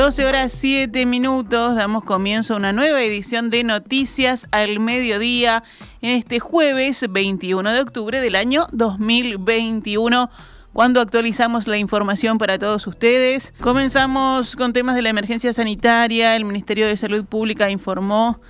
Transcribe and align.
12 0.00 0.24
horas 0.24 0.52
7 0.56 1.04
minutos, 1.04 1.76
damos 1.76 2.04
comienzo 2.04 2.54
a 2.54 2.56
una 2.56 2.72
nueva 2.72 3.02
edición 3.02 3.50
de 3.50 3.64
Noticias 3.64 4.48
al 4.50 4.80
Mediodía 4.80 5.62
en 6.00 6.12
este 6.12 6.40
jueves 6.40 7.04
21 7.10 7.70
de 7.70 7.80
octubre 7.82 8.22
del 8.22 8.34
año 8.34 8.66
2021 8.72 10.30
cuando 10.72 11.02
actualizamos 11.02 11.66
la 11.66 11.76
información 11.76 12.38
para 12.38 12.58
todos 12.58 12.86
ustedes. 12.86 13.52
Comenzamos 13.60 14.56
con 14.56 14.72
temas 14.72 14.94
de 14.94 15.02
la 15.02 15.10
emergencia 15.10 15.52
sanitaria. 15.52 16.34
El 16.34 16.46
Ministerio 16.46 16.86
de 16.86 16.96
Salud 16.96 17.26
Pública 17.26 17.68
informó 17.68 18.40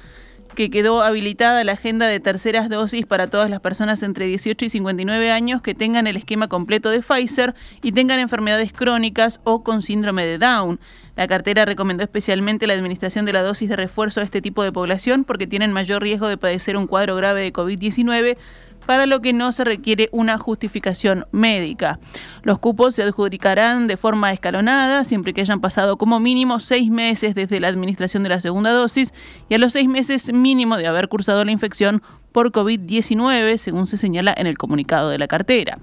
que 0.61 0.69
quedó 0.69 1.03
habilitada 1.03 1.65
la 1.65 1.73
agenda 1.73 2.07
de 2.07 2.21
terceras 2.21 2.69
dosis 2.69 3.07
para 3.07 3.31
todas 3.31 3.49
las 3.49 3.61
personas 3.61 4.03
entre 4.03 4.27
18 4.27 4.67
y 4.67 4.69
59 4.69 5.31
años 5.31 5.63
que 5.63 5.75
tengan 5.75 6.07
el 6.07 6.19
esquema 6.19 6.49
completo 6.49 6.91
de 6.91 7.01
Pfizer 7.01 7.55
y 7.81 7.93
tengan 7.93 8.21
enfermedades 8.21 8.71
crónicas 8.71 9.41
o 9.45 9.63
con 9.63 9.81
síndrome 9.81 10.27
de 10.27 10.37
Down. 10.37 10.79
La 11.17 11.27
cartera 11.27 11.65
recomendó 11.65 12.03
especialmente 12.03 12.67
la 12.67 12.75
administración 12.75 13.25
de 13.25 13.33
la 13.33 13.41
dosis 13.41 13.71
de 13.71 13.77
refuerzo 13.77 14.21
a 14.21 14.23
este 14.23 14.43
tipo 14.43 14.63
de 14.63 14.71
población 14.71 15.25
porque 15.25 15.47
tienen 15.47 15.73
mayor 15.73 16.03
riesgo 16.03 16.29
de 16.29 16.37
padecer 16.37 16.77
un 16.77 16.87
cuadro 16.87 17.17
grave 17.17 17.41
de 17.41 17.55
COVID-19 17.55 18.37
para 18.91 19.07
lo 19.07 19.21
que 19.21 19.33
no 19.33 19.53
se 19.53 19.63
requiere 19.63 20.09
una 20.11 20.37
justificación 20.37 21.25
médica. 21.31 22.01
Los 22.43 22.59
cupos 22.59 22.97
se 22.97 23.05
adjudicarán 23.05 23.87
de 23.87 23.97
forma 23.97 24.33
escalonada, 24.33 25.05
siempre 25.05 25.33
que 25.33 25.43
hayan 25.43 25.61
pasado 25.61 25.97
como 25.97 26.19
mínimo 26.19 26.59
seis 26.59 26.91
meses 26.91 27.37
desde 27.37 27.61
la 27.61 27.69
administración 27.69 28.25
de 28.25 28.31
la 28.31 28.41
segunda 28.41 28.73
dosis 28.73 29.15
y 29.49 29.55
a 29.55 29.59
los 29.59 29.75
seis 29.75 29.89
meses 29.89 30.33
mínimo 30.33 30.77
de 30.77 30.89
haber 30.89 31.09
cursado 31.09 31.45
la 31.45 31.53
infección 31.53 32.03
por 32.33 32.53
COVID-19, 32.53 33.57
según 33.57 33.87
se 33.87 33.97
señala 33.97 34.35
en 34.37 34.47
el 34.47 34.59
comunicado 34.59 35.11
de 35.11 35.19
la 35.19 35.27
cartera. 35.27 35.79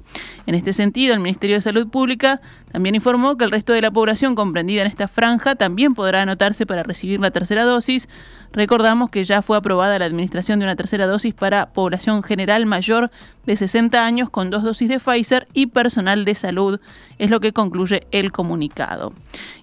En 0.45 0.55
este 0.55 0.73
sentido, 0.73 1.13
el 1.13 1.19
Ministerio 1.19 1.57
de 1.57 1.61
Salud 1.61 1.87
Pública 1.87 2.41
también 2.71 2.95
informó 2.95 3.37
que 3.37 3.45
el 3.45 3.51
resto 3.51 3.73
de 3.73 3.81
la 3.81 3.91
población 3.91 4.35
comprendida 4.35 4.81
en 4.81 4.87
esta 4.87 5.07
franja 5.07 5.55
también 5.55 5.93
podrá 5.93 6.21
anotarse 6.21 6.65
para 6.65 6.83
recibir 6.83 7.19
la 7.19 7.31
tercera 7.31 7.63
dosis. 7.63 8.07
Recordamos 8.53 9.09
que 9.09 9.23
ya 9.23 9.41
fue 9.41 9.57
aprobada 9.57 9.99
la 9.99 10.05
administración 10.05 10.59
de 10.59 10.65
una 10.65 10.75
tercera 10.75 11.05
dosis 11.05 11.33
para 11.33 11.73
población 11.73 12.23
general 12.23 12.65
mayor 12.65 13.11
de 13.45 13.55
60 13.55 14.05
años 14.05 14.29
con 14.29 14.49
dos 14.49 14.63
dosis 14.63 14.89
de 14.89 14.99
Pfizer 14.99 15.47
y 15.53 15.67
personal 15.67 16.25
de 16.25 16.35
salud, 16.35 16.79
es 17.17 17.29
lo 17.29 17.39
que 17.39 17.53
concluye 17.53 18.07
el 18.11 18.31
comunicado. 18.31 19.13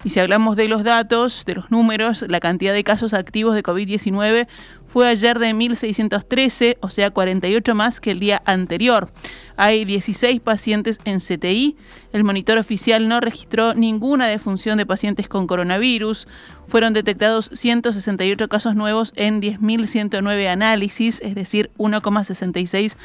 Y 0.03 0.09
si 0.09 0.19
hablamos 0.19 0.55
de 0.55 0.67
los 0.67 0.83
datos, 0.83 1.45
de 1.45 1.55
los 1.55 1.71
números, 1.71 2.25
la 2.27 2.39
cantidad 2.39 2.73
de 2.73 2.83
casos 2.83 3.13
activos 3.13 3.55
de 3.55 3.63
COVID-19 3.63 4.47
fue 4.95 5.09
ayer 5.09 5.39
de 5.39 5.53
1.613, 5.53 6.77
o 6.79 6.89
sea 6.89 7.11
48 7.11 7.75
más 7.75 7.99
que 7.99 8.11
el 8.11 8.21
día 8.21 8.41
anterior. 8.45 9.09
Hay 9.57 9.83
16 9.83 10.39
pacientes 10.39 11.01
en 11.03 11.19
CTI. 11.19 11.75
El 12.13 12.23
monitor 12.23 12.57
oficial 12.57 13.09
no 13.09 13.19
registró 13.19 13.73
ninguna 13.73 14.27
defunción 14.27 14.77
de 14.77 14.85
pacientes 14.85 15.27
con 15.27 15.47
coronavirus. 15.47 16.29
Fueron 16.65 16.93
detectados 16.93 17.49
168 17.51 18.47
casos 18.47 18.75
nuevos 18.75 19.11
en 19.17 19.41
10.109 19.41 20.47
análisis, 20.47 21.19
es 21.19 21.35
decir, 21.35 21.71
1,66 21.77 22.95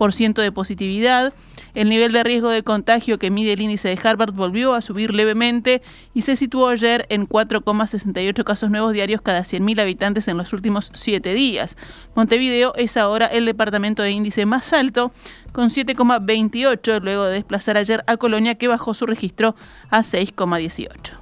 de 0.00 0.50
positividad. 0.50 1.34
El 1.74 1.90
nivel 1.90 2.12
de 2.12 2.24
riesgo 2.24 2.48
de 2.48 2.62
contagio 2.62 3.18
que 3.18 3.30
mide 3.30 3.52
el 3.52 3.60
índice 3.60 3.88
de 3.88 3.98
Harvard 4.02 4.32
volvió 4.32 4.74
a 4.74 4.80
subir 4.80 5.12
levemente 5.12 5.82
y 6.14 6.22
se 6.22 6.36
situó 6.36 6.68
ayer 6.68 7.04
en 7.10 7.28
4,68 7.28 8.42
casos 8.44 8.70
nuevos 8.70 8.94
diarios 8.94 9.20
cada 9.20 9.40
100.000 9.40 9.80
habitantes 9.80 10.26
en 10.28 10.38
los 10.38 10.54
últimos 10.54 10.90
siete 10.94 11.34
días. 11.34 11.76
Montevideo 12.14 12.72
es 12.76 12.96
ahora 12.96 13.26
el 13.26 13.44
departamento 13.44 14.02
de 14.02 14.12
índice 14.12 14.46
más 14.46 14.72
alto, 14.72 15.12
con 15.52 15.68
7,28, 15.68 17.02
luego 17.02 17.24
de 17.24 17.34
desplazar 17.34 17.76
ayer 17.76 18.02
a 18.06 18.16
Colonia, 18.16 18.54
que 18.54 18.68
bajó 18.68 18.94
su 18.94 19.04
registro 19.04 19.54
a 19.90 20.00
6,18. 20.00 21.19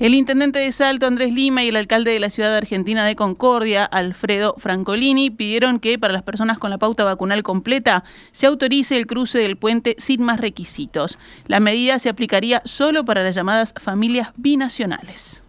El 0.00 0.14
intendente 0.14 0.60
de 0.60 0.70
Salto, 0.70 1.08
Andrés 1.08 1.32
Lima, 1.32 1.64
y 1.64 1.70
el 1.70 1.76
alcalde 1.76 2.12
de 2.12 2.20
la 2.20 2.30
ciudad 2.30 2.56
argentina 2.56 3.04
de 3.04 3.16
Concordia, 3.16 3.84
Alfredo 3.84 4.54
Francolini, 4.56 5.28
pidieron 5.30 5.80
que 5.80 5.98
para 5.98 6.12
las 6.12 6.22
personas 6.22 6.56
con 6.58 6.70
la 6.70 6.78
pauta 6.78 7.02
vacunal 7.02 7.42
completa 7.42 8.04
se 8.30 8.46
autorice 8.46 8.96
el 8.96 9.08
cruce 9.08 9.40
del 9.40 9.56
puente 9.56 9.96
sin 9.98 10.22
más 10.22 10.40
requisitos. 10.40 11.18
La 11.48 11.58
medida 11.58 11.98
se 11.98 12.10
aplicaría 12.10 12.62
solo 12.64 13.04
para 13.04 13.24
las 13.24 13.34
llamadas 13.34 13.74
familias 13.76 14.28
binacionales. 14.36 15.42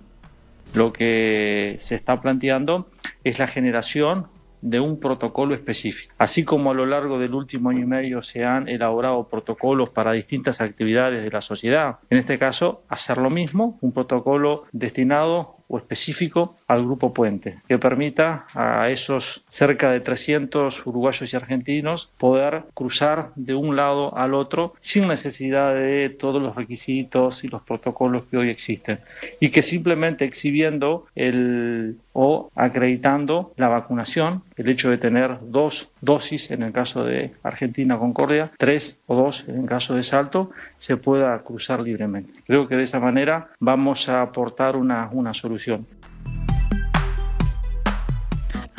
Lo 0.73 0.93
que 0.93 1.75
se 1.77 1.93
está 1.93 2.19
planteando 2.19 2.89
es 3.23 3.37
la 3.37 3.45
generación 3.45 4.25
de 4.61 4.79
un 4.79 4.99
protocolo 4.99 5.53
específico. 5.53 6.13
Así 6.17 6.43
como 6.43 6.71
a 6.71 6.73
lo 6.73 6.85
largo 6.85 7.19
del 7.19 7.33
último 7.33 7.69
año 7.69 7.83
y 7.83 7.87
medio 7.87 8.21
se 8.21 8.45
han 8.45 8.67
elaborado 8.67 9.27
protocolos 9.27 9.89
para 9.89 10.11
distintas 10.11 10.61
actividades 10.61 11.23
de 11.23 11.29
la 11.29 11.41
sociedad, 11.41 11.99
en 12.09 12.17
este 12.17 12.37
caso 12.37 12.83
hacer 12.89 13.17
lo 13.17 13.29
mismo, 13.29 13.77
un 13.81 13.91
protocolo 13.91 14.65
destinado 14.71 15.57
o 15.67 15.77
específico 15.77 16.55
al 16.69 16.85
Grupo 16.85 17.13
Puente, 17.13 17.57
que 17.67 17.79
permita 17.79 18.45
a 18.55 18.89
esos 18.89 19.43
cerca 19.49 19.89
de 19.89 19.99
300 19.99 20.85
uruguayos 20.85 21.33
y 21.33 21.35
argentinos 21.35 22.13
poder 22.17 22.63
cruzar 22.75 23.31
de 23.35 23.55
un 23.55 23.75
lado 23.75 24.15
al 24.15 24.35
otro 24.35 24.75
sin 24.79 25.07
necesidad 25.07 25.73
de 25.73 26.09
todos 26.09 26.41
los 26.41 26.55
requisitos 26.55 27.43
y 27.43 27.47
los 27.47 27.63
protocolos 27.63 28.25
que 28.25 28.37
hoy 28.37 28.49
existen. 28.49 28.99
Y 29.39 29.49
que 29.49 29.63
simplemente 29.63 30.25
exhibiendo 30.25 31.07
el 31.15 31.97
o 32.13 32.51
acreditando 32.53 33.53
la 33.55 33.69
vacunación, 33.69 34.43
el 34.57 34.69
hecho 34.69 34.89
de 34.89 34.97
tener 34.97 35.37
dos 35.41 35.93
dosis 36.01 36.51
en 36.51 36.63
el 36.63 36.71
caso 36.71 37.03
de 37.03 37.31
Argentina 37.43 37.97
Concordia, 37.97 38.51
tres 38.57 39.01
o 39.07 39.15
dos 39.15 39.47
en 39.47 39.61
el 39.61 39.65
caso 39.65 39.95
de 39.95 40.03
Salto, 40.03 40.51
se 40.77 40.97
pueda 40.97 41.37
cruzar 41.39 41.79
libremente. 41.79 42.41
Creo 42.45 42.67
que 42.67 42.75
de 42.75 42.83
esa 42.83 42.99
manera 42.99 43.49
vamos 43.59 44.09
a 44.09 44.21
aportar 44.21 44.75
una, 44.75 45.09
una 45.11 45.33
solución. 45.33 45.87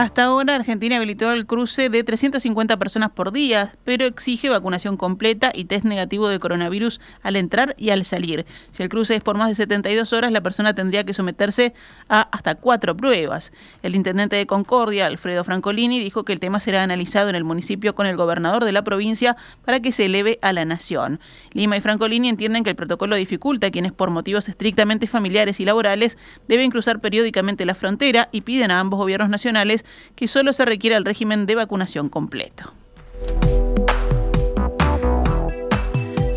Hasta 0.00 0.24
ahora 0.24 0.54
Argentina 0.54 0.96
habilitó 0.96 1.30
el 1.30 1.44
cruce 1.44 1.90
de 1.90 2.02
350 2.02 2.78
personas 2.78 3.10
por 3.10 3.32
día, 3.32 3.74
pero 3.84 4.06
exige 4.06 4.48
vacunación 4.48 4.96
completa 4.96 5.52
y 5.54 5.66
test 5.66 5.84
negativo 5.84 6.30
de 6.30 6.40
coronavirus 6.40 7.02
al 7.22 7.36
entrar 7.36 7.74
y 7.76 7.90
al 7.90 8.06
salir. 8.06 8.46
Si 8.70 8.82
el 8.82 8.88
cruce 8.88 9.14
es 9.16 9.20
por 9.22 9.36
más 9.36 9.50
de 9.50 9.56
72 9.56 10.14
horas, 10.14 10.32
la 10.32 10.40
persona 10.40 10.74
tendría 10.74 11.04
que 11.04 11.12
someterse 11.12 11.74
a 12.08 12.22
hasta 12.32 12.54
cuatro 12.54 12.96
pruebas. 12.96 13.52
El 13.82 13.94
intendente 13.94 14.36
de 14.36 14.46
Concordia, 14.46 15.04
Alfredo 15.04 15.44
Francolini, 15.44 16.00
dijo 16.00 16.24
que 16.24 16.32
el 16.32 16.40
tema 16.40 16.60
será 16.60 16.82
analizado 16.82 17.28
en 17.28 17.34
el 17.34 17.44
municipio 17.44 17.94
con 17.94 18.06
el 18.06 18.16
gobernador 18.16 18.64
de 18.64 18.72
la 18.72 18.82
provincia 18.82 19.36
para 19.66 19.80
que 19.80 19.92
se 19.92 20.06
eleve 20.06 20.38
a 20.40 20.54
la 20.54 20.64
nación. 20.64 21.20
Lima 21.52 21.76
y 21.76 21.82
Francolini 21.82 22.30
entienden 22.30 22.64
que 22.64 22.70
el 22.70 22.76
protocolo 22.76 23.16
dificulta 23.16 23.66
a 23.66 23.70
quienes 23.70 23.92
por 23.92 24.08
motivos 24.08 24.48
estrictamente 24.48 25.06
familiares 25.06 25.60
y 25.60 25.66
laborales 25.66 26.16
deben 26.48 26.70
cruzar 26.70 27.00
periódicamente 27.00 27.66
la 27.66 27.74
frontera 27.74 28.30
y 28.32 28.40
piden 28.40 28.70
a 28.70 28.80
ambos 28.80 28.96
gobiernos 28.96 29.28
nacionales 29.28 29.84
que 30.16 30.28
solo 30.28 30.52
se 30.52 30.64
requiere 30.64 30.96
el 30.96 31.04
régimen 31.04 31.46
de 31.46 31.54
vacunación 31.54 32.08
completo. 32.08 32.72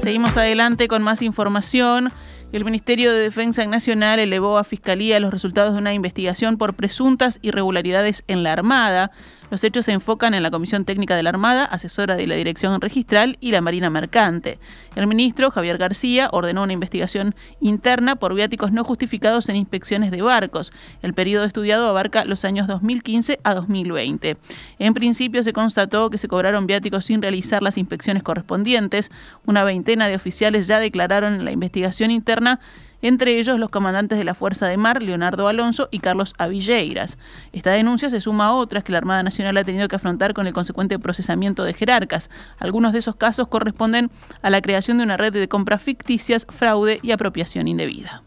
Seguimos 0.03 0.35
adelante 0.35 0.87
con 0.87 1.01
más 1.01 1.21
información. 1.21 2.11
El 2.51 2.65
Ministerio 2.65 3.13
de 3.13 3.19
Defensa 3.19 3.65
Nacional 3.65 4.19
elevó 4.19 4.57
a 4.57 4.63
Fiscalía 4.63 5.19
los 5.19 5.31
resultados 5.31 5.73
de 5.73 5.79
una 5.79 5.93
investigación 5.93 6.57
por 6.57 6.73
presuntas 6.75 7.39
irregularidades 7.41 8.23
en 8.27 8.43
la 8.43 8.51
Armada. 8.51 9.11
Los 9.53 9.63
hechos 9.63 9.85
se 9.85 9.91
enfocan 9.91 10.33
en 10.33 10.41
la 10.41 10.49
Comisión 10.49 10.83
Técnica 10.83 11.15
de 11.15 11.21
la 11.21 11.29
Armada, 11.29 11.65
asesora 11.65 12.15
de 12.15 12.25
la 12.25 12.33
Dirección 12.33 12.81
Registral 12.81 13.37
y 13.39 13.51
la 13.51 13.61
Marina 13.61 13.91
Mercante. 13.91 14.57
El 14.95 15.05
ministro, 15.05 15.51
Javier 15.51 15.77
García, 15.77 16.27
ordenó 16.31 16.63
una 16.63 16.73
investigación 16.73 17.35
interna 17.61 18.15
por 18.15 18.33
viáticos 18.33 18.71
no 18.71 18.83
justificados 18.83 19.49
en 19.49 19.55
inspecciones 19.55 20.09
de 20.09 20.23
barcos. 20.23 20.73
El 21.03 21.13
periodo 21.13 21.45
estudiado 21.45 21.87
abarca 21.87 22.25
los 22.25 22.45
años 22.45 22.65
2015 22.65 23.37
a 23.43 23.53
2020. 23.53 24.37
En 24.79 24.95
principio 24.95 25.43
se 25.43 25.53
constató 25.53 26.09
que 26.09 26.17
se 26.17 26.27
cobraron 26.27 26.65
viáticos 26.65 27.05
sin 27.05 27.21
realizar 27.21 27.61
las 27.61 27.77
inspecciones 27.77 28.23
correspondientes. 28.23 29.11
Una 29.45 29.63
veintena 29.63 30.07
de 30.07 30.15
oficiales 30.15 30.65
ya 30.65 30.79
declararon 30.79 31.35
en 31.35 31.45
la 31.45 31.51
investigación 31.51 32.09
interna 32.09 32.59
entre 33.03 33.37
ellos 33.37 33.59
los 33.59 33.69
comandantes 33.69 34.17
de 34.17 34.23
la 34.23 34.33
Fuerza 34.33 34.67
de 34.67 34.77
Mar, 34.77 35.03
Leonardo 35.03 35.47
Alonso 35.47 35.89
y 35.91 35.99
Carlos 35.99 36.33
Avilleiras. 36.39 37.19
Esta 37.51 37.71
denuncia 37.71 38.09
se 38.09 38.21
suma 38.21 38.47
a 38.47 38.53
otras 38.53 38.83
que 38.83 38.93
la 38.93 38.97
Armada 38.97 39.21
Nacional 39.21 39.57
ha 39.57 39.63
tenido 39.63 39.87
que 39.87 39.97
afrontar 39.97 40.33
con 40.33 40.47
el 40.47 40.53
consecuente 40.53 40.97
procesamiento 40.97 41.65
de 41.65 41.73
jerarcas. 41.73 42.31
Algunos 42.57 42.93
de 42.93 42.99
esos 42.99 43.15
casos 43.15 43.49
corresponden 43.49 44.09
a 44.41 44.49
la 44.49 44.61
creación 44.61 44.97
de 44.97 45.03
una 45.03 45.17
red 45.17 45.33
de 45.33 45.47
compras 45.49 45.83
ficticias, 45.83 46.47
fraude 46.49 46.99
y 47.03 47.11
apropiación 47.11 47.67
indebida. 47.67 48.23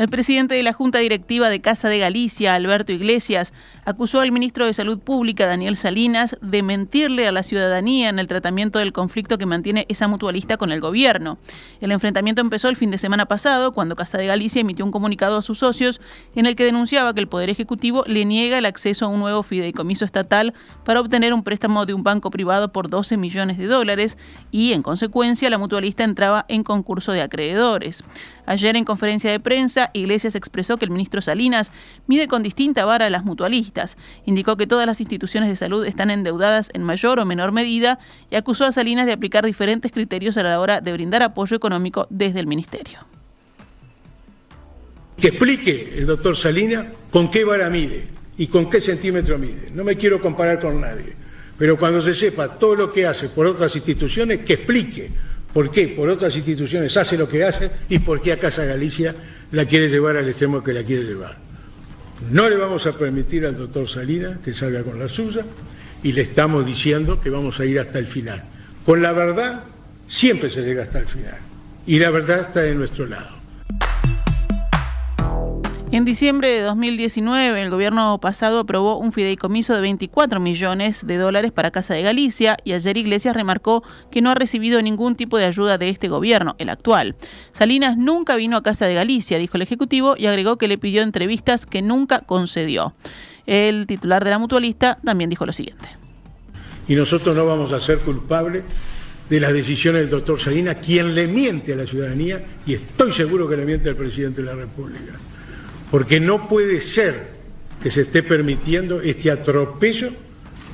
El 0.00 0.08
presidente 0.08 0.54
de 0.54 0.62
la 0.62 0.72
Junta 0.72 0.98
Directiva 0.98 1.50
de 1.50 1.60
Casa 1.60 1.90
de 1.90 1.98
Galicia, 1.98 2.54
Alberto 2.54 2.90
Iglesias, 2.90 3.52
acusó 3.84 4.20
al 4.20 4.32
ministro 4.32 4.66
de 4.66 4.74
Salud 4.74 4.98
Pública, 4.98 5.46
Daniel 5.46 5.76
Salinas, 5.76 6.36
de 6.40 6.62
mentirle 6.62 7.26
a 7.26 7.32
la 7.32 7.42
ciudadanía 7.42 8.08
en 8.08 8.18
el 8.18 8.28
tratamiento 8.28 8.78
del 8.78 8.92
conflicto 8.92 9.38
que 9.38 9.46
mantiene 9.46 9.86
esa 9.88 10.08
mutualista 10.08 10.56
con 10.56 10.72
el 10.72 10.80
gobierno. 10.80 11.38
El 11.80 11.92
enfrentamiento 11.92 12.40
empezó 12.40 12.68
el 12.68 12.76
fin 12.76 12.90
de 12.90 12.98
semana 12.98 13.26
pasado, 13.26 13.72
cuando 13.72 13.96
Casa 13.96 14.18
de 14.18 14.26
Galicia 14.26 14.60
emitió 14.60 14.84
un 14.84 14.90
comunicado 14.90 15.36
a 15.36 15.42
sus 15.42 15.58
socios 15.58 16.00
en 16.34 16.46
el 16.46 16.56
que 16.56 16.64
denunciaba 16.64 17.14
que 17.14 17.20
el 17.20 17.28
Poder 17.28 17.50
Ejecutivo 17.50 18.04
le 18.06 18.24
niega 18.24 18.58
el 18.58 18.66
acceso 18.66 19.06
a 19.06 19.08
un 19.08 19.20
nuevo 19.20 19.42
fideicomiso 19.42 20.04
estatal 20.04 20.54
para 20.84 21.00
obtener 21.00 21.32
un 21.32 21.42
préstamo 21.42 21.86
de 21.86 21.94
un 21.94 22.02
banco 22.02 22.30
privado 22.30 22.72
por 22.72 22.90
12 22.90 23.16
millones 23.16 23.58
de 23.58 23.66
dólares 23.66 24.18
y, 24.50 24.72
en 24.72 24.82
consecuencia, 24.82 25.50
la 25.50 25.58
mutualista 25.58 26.04
entraba 26.04 26.44
en 26.48 26.64
concurso 26.64 27.12
de 27.12 27.22
acreedores. 27.22 28.04
Ayer, 28.46 28.76
en 28.76 28.84
conferencia 28.84 29.30
de 29.30 29.38
prensa, 29.38 29.90
Iglesias 29.92 30.34
expresó 30.34 30.76
que 30.76 30.84
el 30.84 30.90
ministro 30.90 31.22
Salinas 31.22 31.70
mide 32.06 32.26
con 32.26 32.42
distinta 32.42 32.84
vara 32.84 33.06
a 33.06 33.10
las 33.10 33.24
mutualistas. 33.24 33.69
Indicó 34.26 34.56
que 34.56 34.66
todas 34.66 34.86
las 34.86 35.00
instituciones 35.00 35.48
de 35.48 35.56
salud 35.56 35.84
están 35.86 36.10
endeudadas 36.10 36.70
en 36.74 36.82
mayor 36.82 37.18
o 37.18 37.24
menor 37.24 37.52
medida 37.52 37.98
y 38.30 38.36
acusó 38.36 38.64
a 38.64 38.72
Salinas 38.72 39.06
de 39.06 39.12
aplicar 39.12 39.44
diferentes 39.44 39.92
criterios 39.92 40.36
a 40.36 40.42
la 40.42 40.60
hora 40.60 40.80
de 40.80 40.92
brindar 40.92 41.22
apoyo 41.22 41.56
económico 41.56 42.06
desde 42.10 42.40
el 42.40 42.46
ministerio. 42.46 43.00
Que 45.16 45.28
explique 45.28 45.94
el 45.96 46.06
doctor 46.06 46.36
Salinas 46.36 46.86
con 47.10 47.30
qué 47.30 47.44
vara 47.44 47.68
mide 47.68 48.08
y 48.38 48.46
con 48.46 48.70
qué 48.70 48.80
centímetro 48.80 49.38
mide. 49.38 49.70
No 49.74 49.84
me 49.84 49.96
quiero 49.96 50.20
comparar 50.20 50.60
con 50.60 50.80
nadie, 50.80 51.14
pero 51.58 51.76
cuando 51.76 52.00
se 52.00 52.14
sepa 52.14 52.48
todo 52.48 52.74
lo 52.74 52.90
que 52.90 53.06
hace 53.06 53.28
por 53.28 53.46
otras 53.46 53.74
instituciones, 53.76 54.40
que 54.40 54.54
explique 54.54 55.10
por 55.52 55.70
qué 55.70 55.88
por 55.88 56.08
otras 56.08 56.34
instituciones 56.36 56.96
hace 56.96 57.18
lo 57.18 57.28
que 57.28 57.44
hace 57.44 57.70
y 57.88 57.98
por 57.98 58.22
qué 58.22 58.32
a 58.32 58.38
Casa 58.38 58.64
Galicia 58.64 59.14
la 59.52 59.66
quiere 59.66 59.88
llevar 59.88 60.16
al 60.16 60.28
extremo 60.28 60.62
que 60.62 60.72
la 60.72 60.82
quiere 60.82 61.02
llevar. 61.02 61.49
No 62.28 62.48
le 62.48 62.56
vamos 62.56 62.86
a 62.86 62.92
permitir 62.92 63.46
al 63.46 63.56
doctor 63.56 63.88
Salinas 63.88 64.38
que 64.44 64.52
salga 64.52 64.82
con 64.82 64.98
la 64.98 65.08
suya 65.08 65.44
y 66.02 66.12
le 66.12 66.22
estamos 66.22 66.66
diciendo 66.66 67.20
que 67.20 67.30
vamos 67.30 67.58
a 67.60 67.64
ir 67.64 67.80
hasta 67.80 67.98
el 67.98 68.06
final. 68.06 68.44
Con 68.84 69.02
la 69.02 69.12
verdad 69.12 69.64
siempre 70.08 70.50
se 70.50 70.62
llega 70.62 70.82
hasta 70.82 70.98
el 70.98 71.06
final 71.06 71.38
y 71.86 71.98
la 71.98 72.10
verdad 72.10 72.40
está 72.40 72.60
de 72.60 72.74
nuestro 72.74 73.06
lado. 73.06 73.39
En 75.92 76.04
diciembre 76.04 76.48
de 76.50 76.62
2019, 76.62 77.60
el 77.60 77.68
gobierno 77.68 78.16
pasado 78.20 78.60
aprobó 78.60 78.96
un 78.98 79.10
fideicomiso 79.10 79.74
de 79.74 79.80
24 79.80 80.38
millones 80.38 81.04
de 81.04 81.16
dólares 81.16 81.50
para 81.50 81.72
Casa 81.72 81.94
de 81.94 82.02
Galicia 82.02 82.56
y 82.62 82.74
ayer 82.74 82.96
Iglesias 82.96 83.34
remarcó 83.34 83.82
que 84.08 84.22
no 84.22 84.30
ha 84.30 84.36
recibido 84.36 84.80
ningún 84.82 85.16
tipo 85.16 85.36
de 85.36 85.46
ayuda 85.46 85.78
de 85.78 85.88
este 85.88 86.06
gobierno, 86.06 86.54
el 86.58 86.68
actual. 86.68 87.16
Salinas 87.50 87.96
nunca 87.96 88.36
vino 88.36 88.56
a 88.56 88.62
Casa 88.62 88.86
de 88.86 88.94
Galicia, 88.94 89.38
dijo 89.38 89.56
el 89.56 89.62
Ejecutivo, 89.62 90.14
y 90.16 90.26
agregó 90.26 90.58
que 90.58 90.68
le 90.68 90.78
pidió 90.78 91.02
entrevistas 91.02 91.66
que 91.66 91.82
nunca 91.82 92.20
concedió. 92.20 92.94
El 93.44 93.88
titular 93.88 94.22
de 94.22 94.30
la 94.30 94.38
mutualista 94.38 94.96
también 95.04 95.28
dijo 95.28 95.44
lo 95.44 95.52
siguiente. 95.52 95.88
Y 96.86 96.94
nosotros 96.94 97.34
no 97.34 97.44
vamos 97.46 97.72
a 97.72 97.80
ser 97.80 97.98
culpables 97.98 98.62
de 99.28 99.40
las 99.40 99.52
decisiones 99.52 100.02
del 100.02 100.10
doctor 100.10 100.38
Salinas, 100.38 100.76
quien 100.76 101.16
le 101.16 101.26
miente 101.26 101.72
a 101.72 101.76
la 101.76 101.86
ciudadanía, 101.86 102.44
y 102.64 102.74
estoy 102.74 103.12
seguro 103.12 103.48
que 103.48 103.56
le 103.56 103.64
miente 103.64 103.88
al 103.88 103.96
presidente 103.96 104.40
de 104.40 104.46
la 104.46 104.54
República 104.54 105.18
porque 105.90 106.20
no 106.20 106.48
puede 106.48 106.80
ser 106.80 107.28
que 107.82 107.90
se 107.90 108.02
esté 108.02 108.22
permitiendo 108.22 109.00
este 109.00 109.30
atropello 109.30 110.10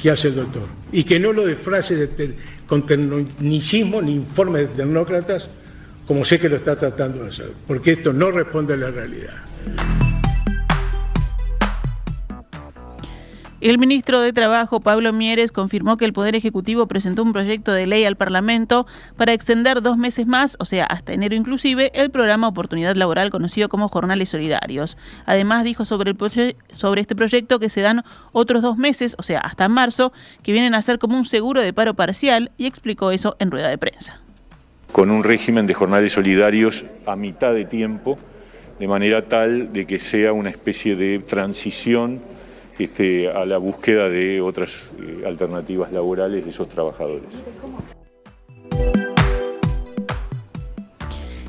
que 0.00 0.10
hace 0.10 0.28
el 0.28 0.36
doctor 0.36 0.66
y 0.92 1.04
que 1.04 1.18
no 1.18 1.32
lo 1.32 1.46
de 1.46 1.54
frases 1.54 2.08
con 2.66 2.86
tecnicismo 2.86 4.02
ni 4.02 4.14
informes 4.14 4.68
de 4.68 4.84
tecnócratas 4.84 5.48
como 6.06 6.24
sé 6.24 6.38
que 6.38 6.48
lo 6.48 6.56
está 6.56 6.76
tratando 6.76 7.24
de 7.24 7.30
hacer, 7.30 7.52
porque 7.66 7.92
esto 7.92 8.12
no 8.12 8.30
responde 8.30 8.74
a 8.74 8.76
la 8.76 8.90
realidad. 8.90 9.34
El 13.66 13.78
ministro 13.78 14.20
de 14.20 14.32
Trabajo, 14.32 14.78
Pablo 14.78 15.12
Mieres, 15.12 15.50
confirmó 15.50 15.96
que 15.96 16.04
el 16.04 16.12
Poder 16.12 16.36
Ejecutivo 16.36 16.86
presentó 16.86 17.24
un 17.24 17.32
proyecto 17.32 17.72
de 17.72 17.88
ley 17.88 18.04
al 18.04 18.14
Parlamento 18.14 18.86
para 19.16 19.32
extender 19.32 19.82
dos 19.82 19.98
meses 19.98 20.28
más, 20.28 20.56
o 20.60 20.64
sea, 20.64 20.84
hasta 20.84 21.14
enero 21.14 21.34
inclusive, 21.34 21.90
el 21.92 22.10
programa 22.10 22.46
Oportunidad 22.46 22.94
Laboral 22.94 23.30
conocido 23.30 23.68
como 23.68 23.88
Jornales 23.88 24.28
Solidarios. 24.28 24.96
Además, 25.24 25.64
dijo 25.64 25.84
sobre, 25.84 26.14
este 27.00 27.16
proyecto 27.16 27.58
que 27.58 27.68
se 27.68 27.80
dan 27.80 28.04
otros 28.30 28.62
dos 28.62 28.76
meses, 28.76 29.16
o 29.18 29.24
sea, 29.24 29.40
hasta 29.40 29.68
marzo, 29.68 30.12
que 30.44 30.52
vienen 30.52 30.76
a 30.76 30.82
ser 30.82 31.00
como 31.00 31.18
un 31.18 31.24
seguro 31.24 31.60
de 31.60 31.72
paro 31.72 31.94
parcial 31.94 32.52
y 32.56 32.66
explicó 32.66 33.10
eso 33.10 33.34
en 33.40 33.50
rueda 33.50 33.68
de 33.68 33.78
prensa. 33.78 34.20
Con 34.92 35.10
un 35.10 35.24
régimen 35.24 35.66
de 35.66 35.74
jornales 35.74 36.12
solidarios 36.12 36.84
a 37.04 37.16
mitad 37.16 37.52
de 37.52 37.64
tiempo, 37.64 38.16
de 38.78 38.86
manera 38.86 39.22
tal 39.22 39.72
de 39.72 39.88
que 39.88 39.98
sea 39.98 40.32
una 40.32 40.50
especie 40.50 40.94
de 40.94 41.18
transición 41.18 42.35
este, 42.78 43.30
a 43.30 43.44
la 43.44 43.58
búsqueda 43.58 44.08
de 44.08 44.40
otras 44.40 44.90
eh, 45.00 45.24
alternativas 45.26 45.92
laborales 45.92 46.44
de 46.44 46.50
esos 46.50 46.68
trabajadores. 46.68 47.30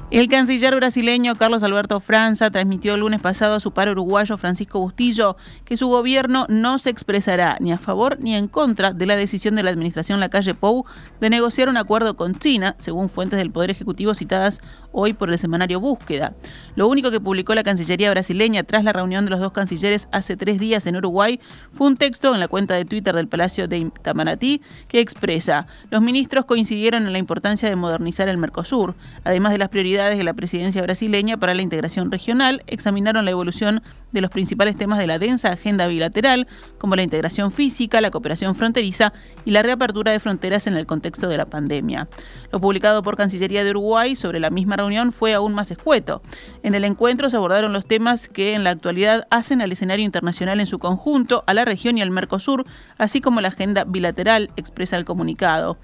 El 0.10 0.30
canciller 0.30 0.74
brasileño 0.74 1.36
Carlos 1.36 1.64
Alberto 1.64 2.00
Franza 2.00 2.50
transmitió 2.50 2.94
el 2.94 3.02
lunes 3.02 3.20
pasado 3.20 3.56
a 3.56 3.60
su 3.60 3.74
par 3.74 3.90
uruguayo 3.90 4.38
Francisco 4.38 4.80
Bustillo 4.80 5.36
que 5.66 5.76
su 5.76 5.90
gobierno 5.90 6.46
no 6.48 6.80
se 6.80 6.90
expresará 6.90 7.58
ni 7.60 7.74
a 7.74 7.78
favor 7.78 8.18
ni 8.22 8.34
en 8.34 8.48
contra 8.48 8.94
de 8.94 9.06
la 9.06 9.18
decisión 9.18 9.58
de 9.58 9.64
la 9.64 9.70
administración 9.70 10.22
Lacalle 10.22 10.54
Pou 10.54 10.86
de 11.20 11.30
negociar 11.30 11.68
un 11.68 11.76
acuerdo 11.76 12.16
con 12.16 12.36
China, 12.40 12.78
según 12.80 13.10
fuentes 13.10 13.38
del 13.38 13.52
Poder 13.52 13.70
Ejecutivo 13.70 14.16
citadas 14.16 14.62
hoy 15.00 15.14
por 15.14 15.30
el 15.30 15.38
semanario 15.38 15.80
Búsqueda. 15.80 16.34
Lo 16.76 16.88
único 16.88 17.12
que 17.12 17.20
publicó 17.20 17.54
la 17.54 17.64
Cancillería 17.64 18.10
brasileña 18.10 18.64
tras 18.64 18.84
la 18.84 18.94
reunión 18.94 19.26
de 19.26 19.30
los 19.30 19.40
dos 19.40 19.52
cancilleres 19.52 20.08
hace 20.12 20.36
tres 20.36 20.60
días 20.60 20.88
en 20.88 20.96
Uruguay 20.96 21.40
fue 21.72 21.86
un 21.86 21.98
texto 21.98 22.34
en 22.34 22.40
la 22.40 22.48
cuenta 22.48 22.74
de 22.74 22.84
Twitter 22.84 23.14
del 23.14 23.28
Palacio 23.28 23.68
de 23.68 23.78
Itamaraty 23.78 24.60
que 24.88 25.00
expresa: 25.00 25.68
los 25.92 26.02
ministros 26.02 26.46
coincidieron 26.46 27.06
en 27.06 27.14
la 27.14 27.20
importancia 27.20 27.70
de 27.70 27.76
modernizar 27.76 28.28
el 28.28 28.38
Mercosur, 28.38 28.96
además 29.24 29.52
de 29.52 29.60
las 29.60 29.70
prioridades 29.70 30.18
de 30.18 30.24
la 30.24 30.34
presidencia 30.34 30.82
brasileña 30.82 31.38
para 31.38 31.54
la 31.54 31.62
integración 31.62 32.12
regional 32.12 32.64
examinaron 32.66 33.24
la 33.24 33.32
evolución 33.32 33.84
de 34.12 34.22
los 34.22 34.32
principales 34.32 34.78
temas 34.78 34.98
de 34.98 35.06
la 35.06 35.20
densa 35.20 35.50
agenda 35.50 35.86
bilateral, 35.86 36.48
como 36.80 36.96
la 36.96 37.04
integración 37.04 37.52
física, 37.52 38.02
la 38.02 38.10
cooperación 38.10 38.56
fronteriza 38.56 39.14
y 39.46 39.52
la 39.52 39.62
reapertura 39.62 40.12
de 40.12 40.20
fronteras 40.20 40.66
en 40.66 40.76
el 40.76 40.88
contexto 40.88 41.28
de 41.28 41.38
la 41.38 41.46
pandemia. 41.46 42.08
Lo 42.52 42.60
publicado 42.60 43.04
por 43.04 43.16
Cancillería 43.16 43.64
de 43.64 43.70
Uruguay 43.72 44.16
sobre 44.16 44.40
la 44.40 44.50
misma 44.50 44.78
reunión 44.78 44.87
fue 45.12 45.34
aún 45.34 45.54
más 45.54 45.72
escueto. 45.72 46.22
En 46.64 46.76
el 46.76 46.84
encuentro 46.84 47.30
se 47.30 47.38
abordaron 47.38 47.74
los 47.74 47.86
temas 47.86 48.28
que 48.28 48.54
en 48.54 48.64
la 48.64 48.72
actualidad 48.72 49.28
hacen 49.30 49.62
al 49.62 49.72
escenario 49.72 50.06
internacional 50.06 50.60
en 50.60 50.66
su 50.66 50.80
conjunto, 50.80 51.44
a 51.48 51.54
la 51.54 51.66
región 51.66 51.98
y 51.98 52.02
al 52.02 52.12
Mercosur, 52.12 52.66
así 52.98 53.22
como 53.22 53.42
la 53.42 53.50
agenda 53.50 53.84
bilateral, 53.84 54.50
expresa 54.56 54.98
el 54.98 55.06
comunicado. 55.06 55.78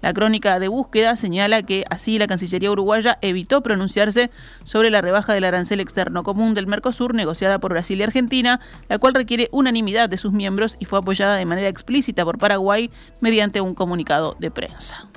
La 0.00 0.12
crónica 0.12 0.60
de 0.60 0.68
búsqueda 0.68 1.16
señala 1.16 1.62
que 1.62 1.84
así 1.90 2.18
la 2.18 2.28
Cancillería 2.28 2.70
uruguaya 2.70 3.18
evitó 3.20 3.62
pronunciarse 3.62 4.30
sobre 4.64 4.90
la 4.90 5.00
rebaja 5.00 5.32
del 5.32 5.44
arancel 5.44 5.80
externo 5.80 6.22
común 6.22 6.54
del 6.54 6.68
Mercosur 6.68 7.14
negociada 7.14 7.58
por 7.58 7.72
Brasil 7.72 7.98
y 7.98 8.04
Argentina, 8.04 8.60
la 8.88 8.98
cual 8.98 9.14
requiere 9.14 9.48
unanimidad 9.50 10.08
de 10.08 10.16
sus 10.16 10.32
miembros 10.32 10.76
y 10.78 10.84
fue 10.84 11.00
apoyada 11.00 11.34
de 11.34 11.46
manera 11.46 11.68
explícita 11.68 12.24
por 12.24 12.38
Paraguay 12.38 12.90
mediante 13.20 13.60
un 13.60 13.74
comunicado 13.74 14.36
de 14.38 14.52
prensa. 14.52 15.08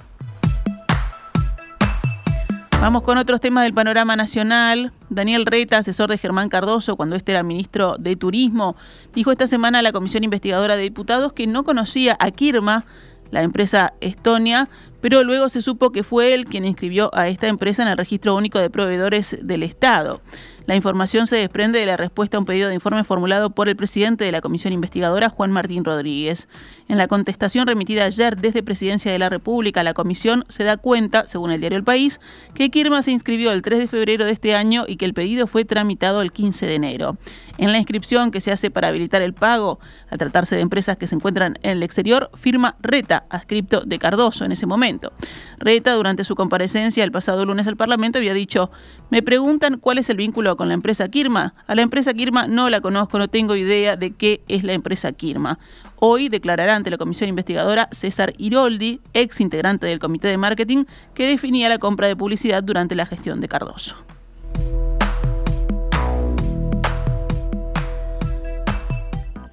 Vamos 2.82 3.04
con 3.04 3.20
otros 3.20 3.40
temas 3.40 3.64
del 3.64 3.76
panorama 3.76 4.16
nacional. 4.16 4.92
Daniel 5.12 5.46
Reta, 5.46 5.78
asesor 5.78 6.10
de 6.10 6.18
Germán 6.18 6.50
Cardoso, 6.50 6.96
cuando 6.96 7.16
este 7.16 7.32
era 7.32 7.44
ministro 7.44 7.96
de 8.00 8.16
Turismo, 8.16 8.76
dijo 9.14 9.32
esta 9.32 9.46
semana 9.46 9.78
a 9.78 9.82
la 9.84 9.92
Comisión 9.92 10.24
Investigadora 10.24 10.76
de 10.76 10.82
Diputados 10.82 11.32
que 11.32 11.46
no 11.46 11.64
conocía 11.64 12.18
a 12.20 12.32
Kirma, 12.32 12.86
la 13.30 13.44
empresa 13.44 13.94
Estonia, 14.02 14.68
pero 15.00 15.24
luego 15.24 15.48
se 15.50 15.62
supo 15.62 15.92
que 15.92 16.04
fue 16.04 16.34
él 16.34 16.46
quien 16.46 16.66
inscribió 16.66 17.12
a 17.14 17.28
esta 17.28 17.46
empresa 17.46 17.84
en 17.84 17.90
el 17.90 17.98
registro 18.00 18.36
único 18.36 18.58
de 18.58 18.72
proveedores 18.72 19.38
del 19.44 19.62
Estado. 19.62 20.22
La 20.68 20.76
información 20.76 21.26
se 21.26 21.38
desprende 21.38 21.80
de 21.80 21.86
la 21.86 21.98
respuesta 21.98 22.38
a 22.38 22.40
un 22.40 22.46
pedido 22.46 22.70
de 22.70 22.76
informe 22.76 23.04
formulado 23.04 23.50
por 23.50 23.68
el 23.68 23.76
presidente 23.76 24.24
de 24.24 24.32
la 24.32 24.42
comisión 24.42 24.74
investigadora, 24.74 25.30
Juan 25.30 25.52
Martín 25.52 25.84
Rodríguez. 25.84 26.48
En 26.88 26.98
la 26.98 27.08
contestación 27.08 27.66
remitida 27.68 28.06
ayer 28.06 28.36
desde 28.36 28.62
Presidencia 28.62 29.12
de 29.12 29.18
la 29.18 29.30
República, 29.30 29.84
la 29.84 29.94
comisión 29.94 30.46
se 30.50 30.64
da 30.64 30.78
cuenta, 30.78 31.26
según 31.26 31.52
el 31.52 31.60
diario 31.62 31.78
El 31.78 31.84
País, 31.84 32.20
que 32.54 32.70
Kirma 32.70 33.02
se 33.02 33.12
inscribió 33.12 33.52
el 33.52 33.64
3 33.64 33.80
de 33.80 33.88
febrero 33.88 34.26
de 34.26 34.32
este 34.32 34.56
año 34.56 34.86
y 34.88 34.98
que 34.98 35.06
el 35.06 35.14
pedido 35.14 35.48
fue 35.48 35.66
tramitado 35.66 36.22
el 36.22 36.32
15 36.32 36.68
de 36.68 36.76
enero. 36.76 37.18
En 37.58 37.72
la 37.72 37.78
inscripción 37.78 38.30
que 38.30 38.42
se 38.42 38.52
hace 38.52 38.70
para 38.70 38.90
habilitar 38.90 39.22
el 39.22 39.34
pago, 39.34 39.80
al 40.10 40.18
tratarse 40.20 40.56
de 40.56 40.62
empresas 40.62 40.98
que 40.98 41.08
se 41.08 41.16
encuentran 41.16 41.58
en 41.64 41.72
el 41.72 41.84
exterior, 41.84 42.30
firma 42.36 42.76
Reta, 42.82 43.24
adscripto 43.30 43.82
de 43.82 43.98
Cardoso 43.98 44.46
en 44.46 44.52
ese 44.52 44.66
momento. 44.68 45.12
Reta, 45.58 45.94
durante 45.94 46.24
su 46.24 46.36
comparecencia 46.36 47.04
el 47.04 47.12
pasado 47.12 47.46
lunes 47.46 47.68
al 47.68 47.78
Parlamento, 47.78 48.20
había 48.20 48.34
dicho, 48.34 48.72
me 49.10 49.22
preguntan 49.22 49.78
cuál 49.80 49.98
es 49.98 50.10
el 50.10 50.18
vínculo 50.18 50.51
con 50.56 50.68
la 50.68 50.74
empresa 50.74 51.08
Kirma. 51.10 51.54
A 51.68 51.76
la 51.76 51.82
empresa 51.82 52.14
Kirma 52.14 52.48
no 52.48 52.70
la 52.70 52.82
conozco, 52.82 53.20
no 53.20 53.28
tengo 53.28 53.56
idea 53.56 53.96
de 53.96 54.12
qué 54.12 54.42
es 54.48 54.64
la 54.64 54.74
empresa 54.74 55.12
Kirma. 55.12 55.60
Hoy 55.98 56.30
declarará 56.30 56.76
ante 56.76 56.90
la 56.90 56.98
comisión 56.98 57.30
investigadora 57.30 57.88
César 57.92 58.34
Iroldi, 58.38 59.02
ex 59.14 59.40
integrante 59.42 59.86
del 59.86 60.00
comité 60.00 60.28
de 60.28 60.38
marketing, 60.38 60.86
que 61.14 61.28
definía 61.28 61.70
la 61.70 61.78
compra 61.78 62.08
de 62.08 62.16
publicidad 62.16 62.64
durante 62.64 62.96
la 62.96 63.06
gestión 63.06 63.42
de 63.42 63.48
Cardoso. 63.48 63.96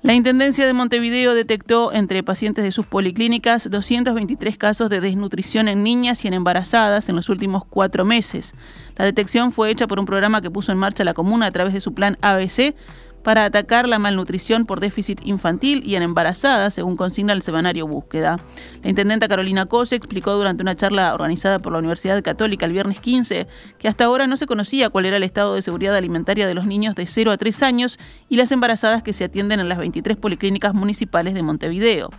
La 0.09 0.15
Intendencia 0.15 0.67
de 0.67 0.73
Montevideo 0.73 1.35
detectó 1.35 1.93
entre 1.93 2.23
pacientes 2.23 2.65
de 2.65 2.73
sus 2.73 2.87
policlínicas 2.87 3.69
223 3.71 4.57
casos 4.57 4.89
de 4.89 5.03
desnutrición 5.03 5.69
en 5.69 5.83
niñas 5.83 6.25
y 6.25 6.29
en 6.29 6.33
embarazadas 6.33 7.11
en 7.11 7.17
los 7.17 7.29
últimos 7.29 7.67
cuatro 7.67 8.07
meses. 8.07 8.55
La 8.97 9.05
detección 9.05 9.53
fue 9.53 9.71
hecha 9.71 9.87
por 9.87 10.01
un 10.01 10.07
programa 10.07 10.41
que 10.41 10.51
puso 10.51 10.73
en 10.73 10.79
marcha 10.79 11.05
la 11.05 11.13
comuna 11.13 11.45
a 11.45 11.51
través 11.51 11.75
de 11.75 11.83
su 11.83 11.93
plan 11.93 12.17
ABC 12.23 12.75
para 13.23 13.45
atacar 13.45 13.89
la 13.89 13.99
malnutrición 13.99 14.67
por 14.67 14.81
déficit 14.81 15.21
infantil 15.25 15.83
y 15.85 15.97
en 15.97 16.03
embarazadas, 16.03 16.75
según 16.75 16.97
consigna 16.97 17.33
el 17.33 17.43
semanario 17.43 17.87
Búsqueda. 17.87 18.39
La 18.83 18.91
intendenta 18.91 19.29
Carolina 19.29 19.67
Cose 19.67 19.97
explicó 19.97 20.33
durante 20.35 20.63
una 20.63 20.77
charla 20.77 21.15
organizada 21.15 21.59
por 21.59 21.73
la 21.73 21.79
Universidad 21.79 22.23
Católica 22.23 22.67
el 22.67 22.73
viernes 22.73 23.01
15 23.01 23.47
que 23.79 23.89
hasta 23.89 24.05
ahora 24.05 24.27
no 24.27 24.37
se 24.37 24.47
conocía 24.47 24.91
cuál 24.91 25.07
era 25.07 25.17
el 25.17 25.23
estado 25.23 25.55
de 25.55 25.63
seguridad 25.63 25.95
alimentaria 25.95 26.47
de 26.47 26.55
los 26.55 26.67
niños 26.67 26.95
de 26.95 27.07
0 27.07 27.33
a 27.33 27.37
3 27.37 27.63
años 27.63 27.99
y 28.29 28.37
las 28.37 28.53
embarazadas 28.53 29.03
que 29.03 29.13
se 29.13 29.25
atienden 29.25 29.61
en 29.61 29.69
las 29.69 29.79
23 29.79 30.17
policlínicas 30.17 30.75
municipales 30.75 31.35
de 31.35 31.43
Montevideo. 31.43 32.11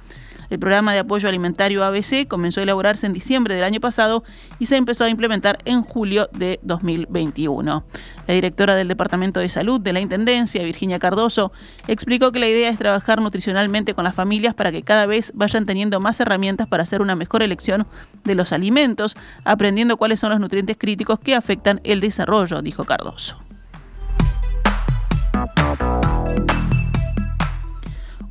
El 0.50 0.60
programa 0.60 0.94
de 0.94 1.00
apoyo 1.00 1.30
alimentario 1.30 1.84
ABC 1.84 2.28
comenzó 2.28 2.60
a 2.60 2.64
elaborarse 2.64 3.06
en 3.06 3.14
diciembre 3.14 3.56
del 3.56 3.64
año 3.64 3.80
pasado 3.80 4.24
y 4.58 4.66
se 4.66 4.78
empezó 4.78 5.04
a 5.04 5.10
implementar 5.10 5.60
en 5.66 5.84
julio 5.84 6.30
de 6.34 6.60
2021. 6.64 7.84
La 8.28 8.34
directora 8.34 8.76
del 8.76 8.88
Departamento 8.88 9.40
de 9.40 9.50
Salud 9.50 9.80
de 9.80 9.94
la 9.94 10.00
Intendencia, 10.00 10.64
Virginia 10.64 11.00
Cardoso, 11.00 11.52
explicó 11.88 12.32
que 12.32 12.40
la 12.40 12.48
idea 12.48 12.70
es 12.70 12.80
trabajar 12.80 13.22
nutricionalmente 13.22 13.94
con 13.94 14.04
las 14.04 14.16
familias 14.16 14.56
para 14.56 14.72
que 14.72 14.82
cada 14.82 15.06
vez 15.06 15.32
vayan 15.36 15.66
teniendo 15.66 16.00
más 16.00 16.20
herramientas 16.20 16.68
para 16.68 16.84
hacer 16.84 17.02
una 17.02 17.16
mejor 17.16 17.44
elección 17.44 17.86
de 18.24 18.36
los 18.36 18.52
alimentos, 18.52 19.16
aprendiendo 19.44 19.98
cuáles 19.98 20.20
son 20.20 20.32
los 20.32 20.40
nutrientes 20.40 20.78
críticos 20.78 21.20
que 21.20 21.36
afectan 21.36 21.80
el 21.84 22.00
desarrollo, 22.00 22.62
dijo 22.62 22.86
Cardoso. 22.86 23.38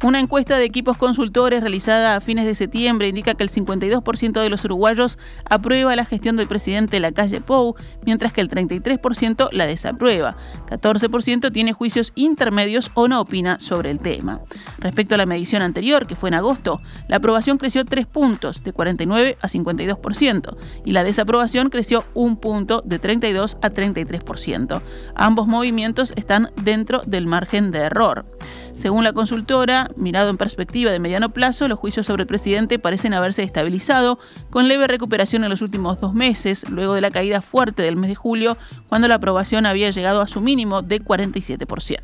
Una 0.05 0.21
encuesta 0.21 0.57
de 0.57 0.64
equipos 0.64 0.97
consultores 0.97 1.61
realizada 1.61 2.14
a 2.14 2.21
fines 2.21 2.47
de 2.47 2.55
septiembre 2.55 3.09
indica 3.09 3.35
que 3.35 3.43
el 3.43 3.50
52% 3.50 4.40
de 4.40 4.49
los 4.49 4.64
uruguayos 4.64 5.19
aprueba 5.45 5.97
la 5.97 6.05
gestión 6.05 6.37
del 6.37 6.47
presidente 6.47 7.00
Lacalle 7.00 7.40
Pou, 7.40 7.75
mientras 8.07 8.33
que 8.33 8.40
el 8.40 8.49
33% 8.49 9.49
la 9.50 9.67
desaprueba. 9.67 10.37
14% 10.69 11.52
tiene 11.52 11.73
juicios 11.73 12.12
intermedios 12.14 12.93
o 12.95 13.09
no 13.09 13.21
opina 13.21 13.59
sobre 13.59 13.90
el 13.90 13.99
tema. 13.99 14.40
Respecto 14.78 15.17
a 15.17 15.19
la 15.19 15.26
medición 15.26 15.62
anterior, 15.62 16.07
que 16.07 16.14
fue 16.14 16.28
en 16.28 16.35
agosto, 16.35 16.81
la 17.09 17.17
aprobación 17.17 17.59
creció 17.59 17.85
3 17.85 18.07
puntos, 18.07 18.62
de 18.62 18.73
49 18.73 19.37
a 19.40 19.49
52%, 19.49 20.57
y 20.85 20.93
la 20.93 21.02
desaprobación 21.02 21.71
creció 21.71 22.05
un 22.14 22.37
punto, 22.37 22.83
de 22.85 23.00
32 23.00 23.59
a 23.62 23.71
33%. 23.71 24.81
Ambos 25.17 25.49
movimientos 25.49 26.12
están 26.14 26.52
dentro 26.62 27.02
del 27.05 27.26
margen 27.26 27.73
de 27.73 27.81
error. 27.81 28.26
Según 28.78 29.02
la 29.02 29.12
consultora, 29.12 29.90
mirado 29.97 30.30
en 30.30 30.37
perspectiva 30.37 30.92
de 30.92 31.00
mediano 31.00 31.30
plazo, 31.30 31.66
los 31.66 31.80
juicios 31.80 32.06
sobre 32.06 32.23
el 32.23 32.26
presidente 32.28 32.78
parecen 32.78 33.12
haberse 33.12 33.42
estabilizado, 33.42 34.20
con 34.50 34.68
leve 34.68 34.87
recuperación 34.87 35.42
en 35.42 35.50
los 35.50 35.62
últimos 35.62 36.00
dos 36.00 36.14
meses, 36.14 36.64
luego 36.70 36.94
de 36.94 37.00
la 37.00 37.11
caída 37.11 37.40
fuerte 37.40 37.82
del 37.82 37.97
mes 37.97 38.08
de 38.08 38.14
julio, 38.14 38.56
cuando 38.88 39.08
la 39.08 39.16
aprobación 39.16 39.66
había 39.66 39.90
llegado 39.90 40.20
a 40.20 40.28
su 40.28 40.40
mínimo 40.40 40.82
de 40.82 41.02
47%. 41.02 41.99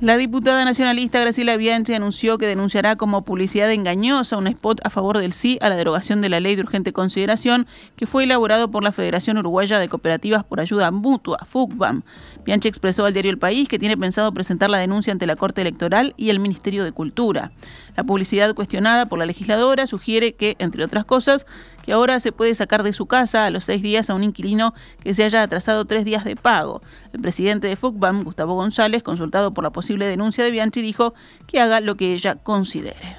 La 0.00 0.16
diputada 0.16 0.64
nacionalista 0.64 1.18
Graciela 1.18 1.56
Bianchi 1.56 1.92
anunció 1.92 2.38
que 2.38 2.46
denunciará 2.46 2.94
como 2.94 3.22
publicidad 3.22 3.72
engañosa 3.72 4.36
un 4.36 4.46
spot 4.46 4.80
a 4.84 4.90
favor 4.90 5.18
del 5.18 5.32
sí 5.32 5.58
a 5.60 5.68
la 5.68 5.74
derogación 5.74 6.20
de 6.20 6.28
la 6.28 6.38
ley 6.38 6.54
de 6.54 6.62
urgente 6.62 6.92
consideración 6.92 7.66
que 7.96 8.06
fue 8.06 8.22
elaborado 8.22 8.70
por 8.70 8.84
la 8.84 8.92
Federación 8.92 9.38
Uruguaya 9.38 9.80
de 9.80 9.88
Cooperativas 9.88 10.44
por 10.44 10.60
Ayuda 10.60 10.92
Mutua, 10.92 11.38
FUCBAM. 11.48 12.02
Bianchi 12.44 12.68
expresó 12.68 13.06
al 13.06 13.12
diario 13.12 13.32
El 13.32 13.38
País 13.38 13.68
que 13.68 13.80
tiene 13.80 13.96
pensado 13.96 14.32
presentar 14.32 14.70
la 14.70 14.78
denuncia 14.78 15.12
ante 15.12 15.26
la 15.26 15.34
Corte 15.34 15.62
Electoral 15.62 16.14
y 16.16 16.30
el 16.30 16.38
Ministerio 16.38 16.84
de 16.84 16.92
Cultura. 16.92 17.50
La 17.96 18.04
publicidad 18.04 18.54
cuestionada 18.54 19.06
por 19.06 19.18
la 19.18 19.26
legisladora 19.26 19.88
sugiere 19.88 20.34
que, 20.34 20.54
entre 20.60 20.84
otras 20.84 21.06
cosas, 21.06 21.44
que 21.88 21.94
ahora 21.94 22.20
se 22.20 22.32
puede 22.32 22.54
sacar 22.54 22.82
de 22.82 22.92
su 22.92 23.06
casa 23.06 23.46
a 23.46 23.50
los 23.50 23.64
seis 23.64 23.80
días 23.80 24.10
a 24.10 24.14
un 24.14 24.22
inquilino 24.22 24.74
que 25.02 25.14
se 25.14 25.24
haya 25.24 25.42
atrasado 25.42 25.86
tres 25.86 26.04
días 26.04 26.22
de 26.22 26.36
pago. 26.36 26.82
El 27.14 27.22
presidente 27.22 27.66
de 27.66 27.76
FUCBAM, 27.76 28.24
Gustavo 28.24 28.56
González, 28.56 29.02
consultado 29.02 29.54
por 29.54 29.64
la 29.64 29.70
posible 29.70 30.06
denuncia 30.06 30.44
de 30.44 30.50
Bianchi, 30.50 30.82
dijo 30.82 31.14
que 31.46 31.60
haga 31.60 31.80
lo 31.80 31.94
que 31.94 32.12
ella 32.12 32.34
considere. 32.34 33.16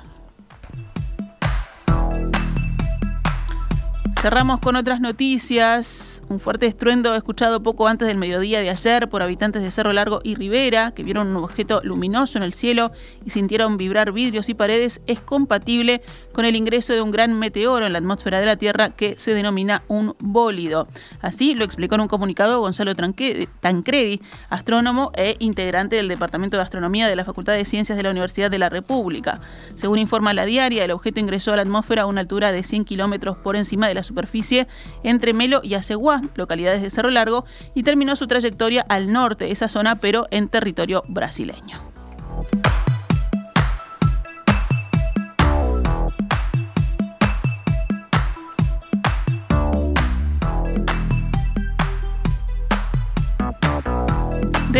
Cerramos 4.22 4.60
con 4.60 4.76
otras 4.76 5.02
noticias. 5.02 6.19
Un 6.30 6.40
fuerte 6.40 6.68
estruendo 6.68 7.16
escuchado 7.16 7.64
poco 7.64 7.88
antes 7.88 8.08
del 8.08 8.18
mediodía 8.18 8.62
de 8.62 8.70
ayer 8.70 9.10
por 9.10 9.24
habitantes 9.24 9.64
de 9.64 9.72
Cerro 9.72 9.94
Largo 9.94 10.22
y 10.24 10.36
Rivera, 10.36 10.92
que 10.92 11.02
vieron 11.02 11.36
un 11.36 11.44
objeto 11.44 11.82
luminoso 11.84 12.38
en 12.38 12.44
el 12.44 12.54
cielo 12.54 12.92
y 13.26 13.32
sintieron 13.32 13.78
vibrar 13.78 14.12
vidrios 14.12 14.48
y 14.48 14.54
paredes, 14.54 15.02
es 15.08 15.20
compatible 15.20 16.04
con 16.32 16.46
el 16.46 16.56
ingreso 16.56 16.94
de 16.94 17.02
un 17.02 17.10
gran 17.10 17.40
meteoro 17.40 17.88
en 17.88 17.94
la 17.94 17.98
atmósfera 17.98 18.40
de 18.40 18.46
la 18.46 18.58
Tierra 18.58 18.92
que 18.92 19.18
se 19.18 19.34
denomina 19.34 19.82
un 19.88 20.16
bólido. 20.20 20.88
Así 21.20 21.56
lo 21.56 21.66
explicó 21.66 21.96
en 21.96 22.02
un 22.02 22.08
comunicado 22.08 22.60
Gonzalo 22.60 22.94
Tancredi, 22.94 24.22
astrónomo 24.50 25.12
e 25.16 25.36
integrante 25.40 25.96
del 25.96 26.10
Departamento 26.10 26.58
de 26.58 26.64
Astronomía 26.64 27.08
de 27.08 27.16
la 27.16 27.26
Facultad 27.26 27.54
de 27.54 27.66
Ciencias 27.66 27.98
de 27.98 28.04
la 28.04 28.12
Universidad 28.12 28.52
de 28.52 28.60
la 28.60 28.70
República. 28.70 29.42
Según 29.74 29.98
informa 29.98 30.36
la 30.36 30.46
diaria, 30.46 30.86
el 30.86 30.92
objeto 30.92 31.20
ingresó 31.20 31.54
a 31.54 31.56
la 31.56 31.64
atmósfera 31.64 32.04
a 32.04 32.06
una 32.06 32.22
altura 32.22 32.52
de 32.52 32.64
100 32.64 32.86
kilómetros 32.86 33.36
por 33.38 33.56
encima 33.56 33.88
de 33.88 33.96
la 33.96 34.04
superficie 34.04 34.68
entre 35.04 35.34
Melo 35.34 35.62
y 35.64 35.74
Aceguá, 35.74 36.19
localidades 36.36 36.82
de 36.82 36.90
Cerro 36.90 37.10
Largo, 37.10 37.46
y 37.74 37.84
terminó 37.84 38.16
su 38.16 38.28
trayectoria 38.28 38.86
al 38.90 39.12
norte 39.12 39.46
de 39.46 39.52
esa 39.52 39.70
zona, 39.70 39.96
pero 39.96 40.28
en 40.32 40.50
territorio 40.50 41.04
brasileño. 41.08 41.89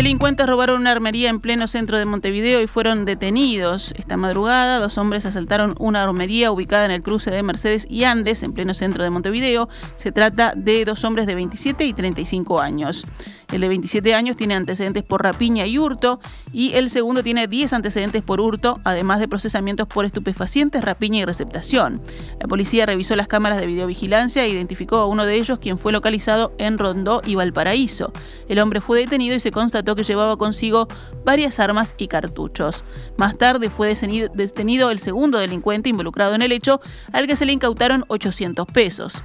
Delincuentes 0.00 0.46
robaron 0.46 0.80
una 0.80 0.92
armería 0.92 1.28
en 1.28 1.40
pleno 1.40 1.66
centro 1.66 1.98
de 1.98 2.06
Montevideo 2.06 2.62
y 2.62 2.66
fueron 2.66 3.04
detenidos. 3.04 3.92
Esta 3.98 4.16
madrugada, 4.16 4.78
dos 4.78 4.96
hombres 4.96 5.26
asaltaron 5.26 5.74
una 5.78 6.02
armería 6.02 6.50
ubicada 6.50 6.86
en 6.86 6.90
el 6.90 7.02
cruce 7.02 7.30
de 7.30 7.42
Mercedes 7.42 7.86
y 7.86 8.04
Andes, 8.04 8.42
en 8.42 8.54
pleno 8.54 8.72
centro 8.72 9.04
de 9.04 9.10
Montevideo. 9.10 9.68
Se 9.96 10.10
trata 10.10 10.54
de 10.56 10.86
dos 10.86 11.04
hombres 11.04 11.26
de 11.26 11.34
27 11.34 11.84
y 11.84 11.92
35 11.92 12.62
años. 12.62 13.04
El 13.52 13.62
de 13.62 13.68
27 13.68 14.14
años 14.14 14.36
tiene 14.36 14.54
antecedentes 14.54 15.02
por 15.02 15.24
rapiña 15.24 15.66
y 15.66 15.76
hurto 15.76 16.20
y 16.52 16.72
el 16.74 16.88
segundo 16.88 17.22
tiene 17.22 17.48
10 17.48 17.72
antecedentes 17.72 18.22
por 18.22 18.40
hurto, 18.40 18.80
además 18.84 19.18
de 19.18 19.26
procesamientos 19.26 19.88
por 19.88 20.04
estupefacientes, 20.04 20.84
rapiña 20.84 21.20
y 21.20 21.24
receptación. 21.24 22.00
La 22.38 22.46
policía 22.46 22.86
revisó 22.86 23.16
las 23.16 23.26
cámaras 23.26 23.58
de 23.58 23.66
videovigilancia 23.66 24.44
e 24.44 24.48
identificó 24.48 24.98
a 24.98 25.06
uno 25.06 25.26
de 25.26 25.34
ellos 25.34 25.58
quien 25.58 25.78
fue 25.78 25.92
localizado 25.92 26.52
en 26.58 26.78
Rondó 26.78 27.22
y 27.26 27.34
Valparaíso. 27.34 28.12
El 28.48 28.60
hombre 28.60 28.80
fue 28.80 29.00
detenido 29.00 29.34
y 29.34 29.40
se 29.40 29.50
constató 29.50 29.89
que 29.96 30.04
llevaba 30.04 30.36
consigo 30.36 30.88
varias 31.24 31.60
armas 31.60 31.94
y 31.98 32.08
cartuchos. 32.08 32.84
Más 33.16 33.38
tarde 33.38 33.70
fue 33.70 33.94
detenido 34.34 34.90
el 34.90 34.98
segundo 34.98 35.38
delincuente 35.38 35.88
involucrado 35.88 36.34
en 36.34 36.42
el 36.42 36.52
hecho, 36.52 36.80
al 37.12 37.26
que 37.26 37.36
se 37.36 37.46
le 37.46 37.52
incautaron 37.52 38.04
800 38.08 38.66
pesos. 38.66 39.22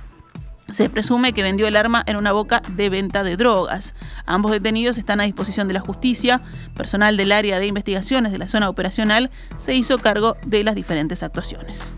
Se 0.71 0.89
presume 0.89 1.33
que 1.33 1.43
vendió 1.43 1.67
el 1.67 1.75
arma 1.75 2.03
en 2.07 2.17
una 2.17 2.31
boca 2.31 2.61
de 2.75 2.89
venta 2.89 3.23
de 3.23 3.37
drogas. 3.37 3.93
Ambos 4.25 4.51
detenidos 4.51 4.97
están 4.97 5.21
a 5.21 5.25
disposición 5.25 5.67
de 5.67 5.75
la 5.75 5.79
justicia. 5.79 6.41
Personal 6.75 7.17
del 7.17 7.31
área 7.31 7.59
de 7.59 7.67
investigaciones 7.67 8.31
de 8.31 8.39
la 8.39 8.47
zona 8.47 8.67
operacional 8.67 9.29
se 9.57 9.75
hizo 9.75 9.99
cargo 9.99 10.37
de 10.45 10.63
las 10.63 10.73
diferentes 10.73 11.21
actuaciones. 11.21 11.95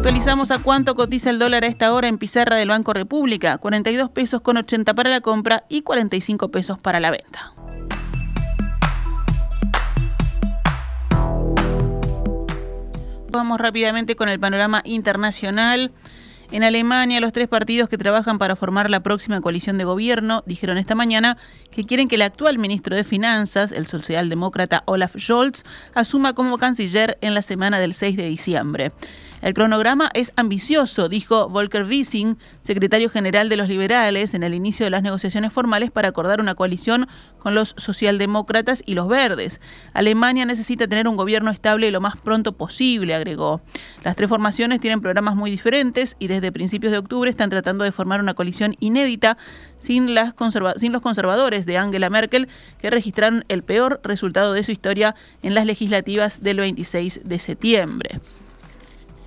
Actualizamos 0.00 0.50
a 0.50 0.60
cuánto 0.60 0.94
cotiza 0.94 1.28
el 1.28 1.38
dólar 1.38 1.62
a 1.62 1.66
esta 1.66 1.92
hora 1.92 2.08
en 2.08 2.16
pizarra 2.16 2.56
del 2.56 2.70
Banco 2.70 2.94
República, 2.94 3.58
42 3.58 4.08
pesos 4.08 4.40
con 4.40 4.56
80 4.56 4.94
para 4.94 5.10
la 5.10 5.20
compra 5.20 5.64
y 5.68 5.82
45 5.82 6.50
pesos 6.50 6.78
para 6.78 7.00
la 7.00 7.10
venta. 7.10 7.52
Vamos 13.30 13.60
rápidamente 13.60 14.16
con 14.16 14.30
el 14.30 14.40
panorama 14.40 14.80
internacional. 14.86 15.92
En 16.50 16.64
Alemania, 16.64 17.20
los 17.20 17.34
tres 17.34 17.48
partidos 17.48 17.90
que 17.90 17.98
trabajan 17.98 18.38
para 18.38 18.56
formar 18.56 18.88
la 18.88 19.00
próxima 19.00 19.42
coalición 19.42 19.76
de 19.76 19.84
gobierno 19.84 20.42
dijeron 20.46 20.78
esta 20.78 20.94
mañana 20.94 21.36
que 21.70 21.84
quieren 21.84 22.08
que 22.08 22.16
el 22.16 22.22
actual 22.22 22.56
ministro 22.56 22.96
de 22.96 23.04
Finanzas, 23.04 23.70
el 23.70 23.86
socialdemócrata 23.86 24.82
Olaf 24.86 25.14
Scholz, 25.18 25.62
asuma 25.92 26.32
como 26.32 26.56
canciller 26.56 27.18
en 27.20 27.34
la 27.34 27.42
semana 27.42 27.78
del 27.78 27.92
6 27.92 28.16
de 28.16 28.24
diciembre. 28.24 28.92
El 29.42 29.54
cronograma 29.54 30.10
es 30.12 30.32
ambicioso, 30.36 31.08
dijo 31.08 31.48
Volker 31.48 31.84
Wissing, 31.84 32.36
secretario 32.60 33.08
general 33.08 33.48
de 33.48 33.56
los 33.56 33.68
liberales, 33.68 34.34
en 34.34 34.42
el 34.42 34.52
inicio 34.52 34.84
de 34.84 34.90
las 34.90 35.02
negociaciones 35.02 35.50
formales 35.50 35.90
para 35.90 36.08
acordar 36.08 36.40
una 36.40 36.54
coalición 36.54 37.08
con 37.38 37.54
los 37.54 37.74
socialdemócratas 37.78 38.82
y 38.84 38.94
los 38.94 39.08
verdes. 39.08 39.62
Alemania 39.94 40.44
necesita 40.44 40.86
tener 40.88 41.08
un 41.08 41.16
gobierno 41.16 41.50
estable 41.50 41.90
lo 41.90 42.02
más 42.02 42.18
pronto 42.18 42.52
posible, 42.52 43.14
agregó. 43.14 43.62
Las 44.04 44.14
tres 44.14 44.28
formaciones 44.28 44.78
tienen 44.78 45.00
programas 45.00 45.36
muy 45.36 45.50
diferentes 45.50 46.16
y 46.18 46.26
desde 46.26 46.52
principios 46.52 46.92
de 46.92 46.98
octubre 46.98 47.30
están 47.30 47.48
tratando 47.48 47.84
de 47.84 47.92
formar 47.92 48.20
una 48.20 48.34
coalición 48.34 48.76
inédita 48.78 49.38
sin, 49.78 50.14
sin 50.76 50.92
los 50.92 51.00
conservadores 51.00 51.64
de 51.64 51.78
Angela 51.78 52.10
Merkel, 52.10 52.48
que 52.78 52.90
registraron 52.90 53.46
el 53.48 53.62
peor 53.62 54.02
resultado 54.04 54.52
de 54.52 54.64
su 54.64 54.72
historia 54.72 55.14
en 55.42 55.54
las 55.54 55.64
legislativas 55.64 56.42
del 56.42 56.58
26 56.58 57.22
de 57.24 57.38
septiembre. 57.38 58.20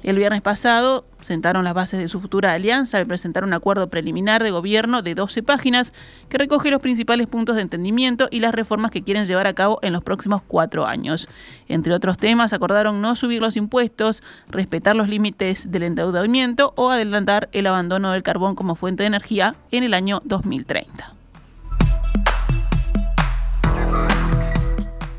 El 0.04 0.18
viernes 0.18 0.42
pasado 0.42 1.06
sentaron 1.22 1.64
las 1.64 1.74
bases 1.74 1.98
de 1.98 2.10
su 2.10 2.20
futura 2.20 2.52
alianza 2.52 2.98
al 2.98 3.08
presentar 3.08 3.46
un 3.46 3.54
acuerdo 3.54 3.88
preliminar 3.88 4.44
de 4.44 4.52
gobierno 4.52 5.02
de 5.02 5.16
12 5.16 5.44
páginas 5.44 5.94
que 6.28 6.38
recoge 6.38 6.72
los 6.72 6.82
principales 6.82 7.28
puntos 7.28 7.56
de 7.56 7.62
entendimiento 7.62 8.28
y 8.30 8.42
las 8.42 8.54
reformas 8.54 8.92
que 8.92 9.02
quieren 9.02 9.24
llevar 9.24 9.48
a 9.48 9.54
cabo 9.54 9.80
en 9.82 9.94
los 9.94 10.04
próximos 10.04 10.42
cuatro 10.46 10.86
años. 10.86 11.30
Entre 11.70 11.94
otros 11.94 12.18
temas, 12.18 12.52
acordaron 12.52 13.02
no 13.02 13.16
subir 13.16 13.42
los 13.42 13.56
impuestos, 13.56 14.22
respetar 14.50 14.98
los 14.98 15.08
límites 15.08 15.72
del 15.72 15.84
endeudamiento 15.84 16.74
o 16.76 16.90
adelantar 16.90 17.48
el 17.54 17.66
abandono 17.66 18.12
del 18.12 18.24
carbón 18.24 18.56
como 18.56 18.76
fuente 18.76 19.04
de 19.04 19.08
energía 19.08 19.56
en 19.72 19.84
el 19.84 19.94
año 19.94 20.22
2030. 20.26 21.23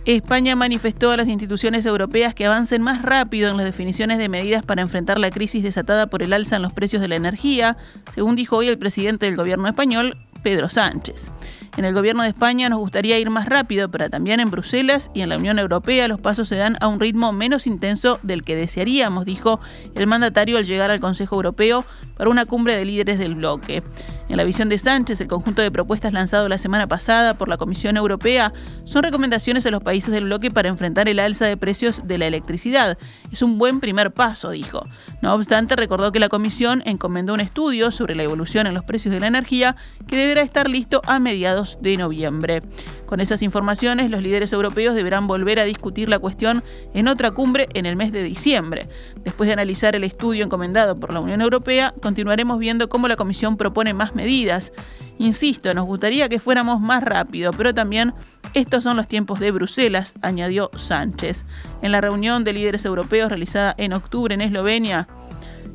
España 0.06 0.54
manifestó 0.54 1.10
a 1.12 1.16
las 1.16 1.28
instituciones 1.28 1.86
europeas 1.86 2.34
que 2.34 2.44
avancen 2.44 2.82
más 2.82 3.00
rápido 3.00 3.50
en 3.50 3.56
las 3.56 3.64
definiciones 3.64 4.18
de 4.18 4.28
medidas 4.28 4.62
para 4.62 4.82
enfrentar 4.82 5.18
la 5.18 5.30
crisis 5.30 5.62
desatada 5.62 6.08
por 6.08 6.22
el 6.22 6.34
alza 6.34 6.56
en 6.56 6.62
los 6.62 6.74
precios 6.74 7.00
de 7.00 7.08
la 7.08 7.16
energía, 7.16 7.78
según 8.14 8.36
dijo 8.36 8.56
hoy 8.56 8.68
el 8.68 8.78
presidente 8.78 9.24
del 9.24 9.36
gobierno 9.36 9.66
español, 9.66 10.18
Pedro 10.42 10.68
Sánchez. 10.68 11.30
En 11.76 11.84
el 11.84 11.92
gobierno 11.92 12.22
de 12.22 12.28
España 12.28 12.68
nos 12.68 12.78
gustaría 12.78 13.18
ir 13.18 13.30
más 13.30 13.46
rápido, 13.46 13.88
pero 13.88 14.08
también 14.08 14.38
en 14.38 14.48
Bruselas 14.48 15.10
y 15.12 15.22
en 15.22 15.28
la 15.28 15.36
Unión 15.36 15.58
Europea 15.58 16.06
los 16.06 16.20
pasos 16.20 16.46
se 16.46 16.54
dan 16.54 16.76
a 16.80 16.86
un 16.86 17.00
ritmo 17.00 17.32
menos 17.32 17.66
intenso 17.66 18.20
del 18.22 18.44
que 18.44 18.54
desearíamos, 18.54 19.24
dijo 19.24 19.60
el 19.96 20.06
mandatario 20.06 20.56
al 20.56 20.66
llegar 20.66 20.92
al 20.92 21.00
Consejo 21.00 21.34
Europeo 21.34 21.84
para 22.16 22.30
una 22.30 22.46
cumbre 22.46 22.76
de 22.76 22.84
líderes 22.84 23.18
del 23.18 23.34
bloque. 23.34 23.82
En 24.28 24.36
la 24.36 24.44
visión 24.44 24.68
de 24.68 24.78
Sánchez, 24.78 25.20
el 25.20 25.26
conjunto 25.26 25.62
de 25.62 25.72
propuestas 25.72 26.12
lanzado 26.12 26.48
la 26.48 26.58
semana 26.58 26.86
pasada 26.86 27.34
por 27.34 27.48
la 27.48 27.56
Comisión 27.56 27.96
Europea 27.96 28.52
son 28.84 29.02
recomendaciones 29.02 29.66
a 29.66 29.70
los 29.70 29.82
países 29.82 30.12
del 30.12 30.24
bloque 30.24 30.52
para 30.52 30.68
enfrentar 30.68 31.08
el 31.08 31.18
alza 31.18 31.44
de 31.46 31.56
precios 31.56 32.02
de 32.04 32.18
la 32.18 32.26
electricidad. 32.26 32.98
Es 33.32 33.42
un 33.42 33.58
buen 33.58 33.80
primer 33.80 34.12
paso, 34.12 34.50
dijo. 34.50 34.86
No 35.22 35.34
obstante, 35.34 35.74
recordó 35.74 36.12
que 36.12 36.20
la 36.20 36.28
Comisión 36.28 36.82
encomendó 36.86 37.34
un 37.34 37.40
estudio 37.40 37.90
sobre 37.90 38.14
la 38.14 38.22
evolución 38.22 38.68
en 38.68 38.74
los 38.74 38.84
precios 38.84 39.12
de 39.12 39.20
la 39.20 39.26
energía 39.26 39.74
que 40.06 40.16
deberá 40.16 40.42
estar 40.42 40.70
listo 40.70 41.02
a 41.06 41.18
mediados 41.18 41.63
de 41.80 41.96
noviembre. 41.96 42.62
Con 43.06 43.20
esas 43.20 43.42
informaciones, 43.42 44.10
los 44.10 44.22
líderes 44.22 44.52
europeos 44.52 44.94
deberán 44.94 45.26
volver 45.26 45.60
a 45.60 45.64
discutir 45.64 46.08
la 46.08 46.18
cuestión 46.18 46.62
en 46.94 47.08
otra 47.08 47.30
cumbre 47.30 47.68
en 47.74 47.86
el 47.86 47.96
mes 47.96 48.12
de 48.12 48.22
diciembre. 48.22 48.88
Después 49.24 49.46
de 49.46 49.54
analizar 49.54 49.96
el 49.96 50.04
estudio 50.04 50.44
encomendado 50.44 50.96
por 50.96 51.12
la 51.12 51.20
Unión 51.20 51.40
Europea, 51.40 51.94
continuaremos 52.02 52.58
viendo 52.58 52.88
cómo 52.88 53.08
la 53.08 53.16
Comisión 53.16 53.56
propone 53.56 53.94
más 53.94 54.14
medidas. 54.14 54.72
Insisto, 55.18 55.72
nos 55.74 55.86
gustaría 55.86 56.28
que 56.28 56.40
fuéramos 56.40 56.80
más 56.80 57.02
rápido, 57.02 57.52
pero 57.52 57.72
también 57.72 58.14
estos 58.52 58.84
son 58.84 58.96
los 58.96 59.08
tiempos 59.08 59.40
de 59.40 59.50
Bruselas, 59.50 60.14
añadió 60.22 60.70
Sánchez. 60.74 61.44
En 61.82 61.92
la 61.92 62.00
reunión 62.00 62.44
de 62.44 62.52
líderes 62.52 62.84
europeos 62.84 63.28
realizada 63.28 63.74
en 63.78 63.92
octubre 63.92 64.34
en 64.34 64.40
Eslovenia, 64.40 65.08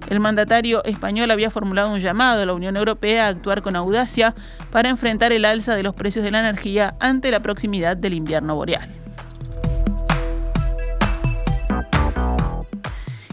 el 0.08 0.20
mandatario 0.20 0.84
español 0.86 1.32
había 1.32 1.52
formulado 1.52 1.92
un 1.92 2.00
llamado 2.00 2.42
a 2.42 2.46
la 2.46 2.54
Unión 2.54 2.78
Europea 2.78 3.26
a 3.26 3.30
actuar 3.30 3.62
con 3.62 3.76
audacia 3.76 4.34
para 4.72 4.90
enfrentar 4.90 5.32
el 5.32 5.46
alza 5.46 5.76
de 5.76 5.84
los 5.84 5.96
precios 5.96 6.24
de 6.24 6.32
la 6.32 6.40
energía 6.40 6.96
ante 7.00 7.32
la 7.32 7.42
proximidad 7.42 7.98
del 7.98 8.14
invierno 8.14 8.56
boreal. 8.56 8.90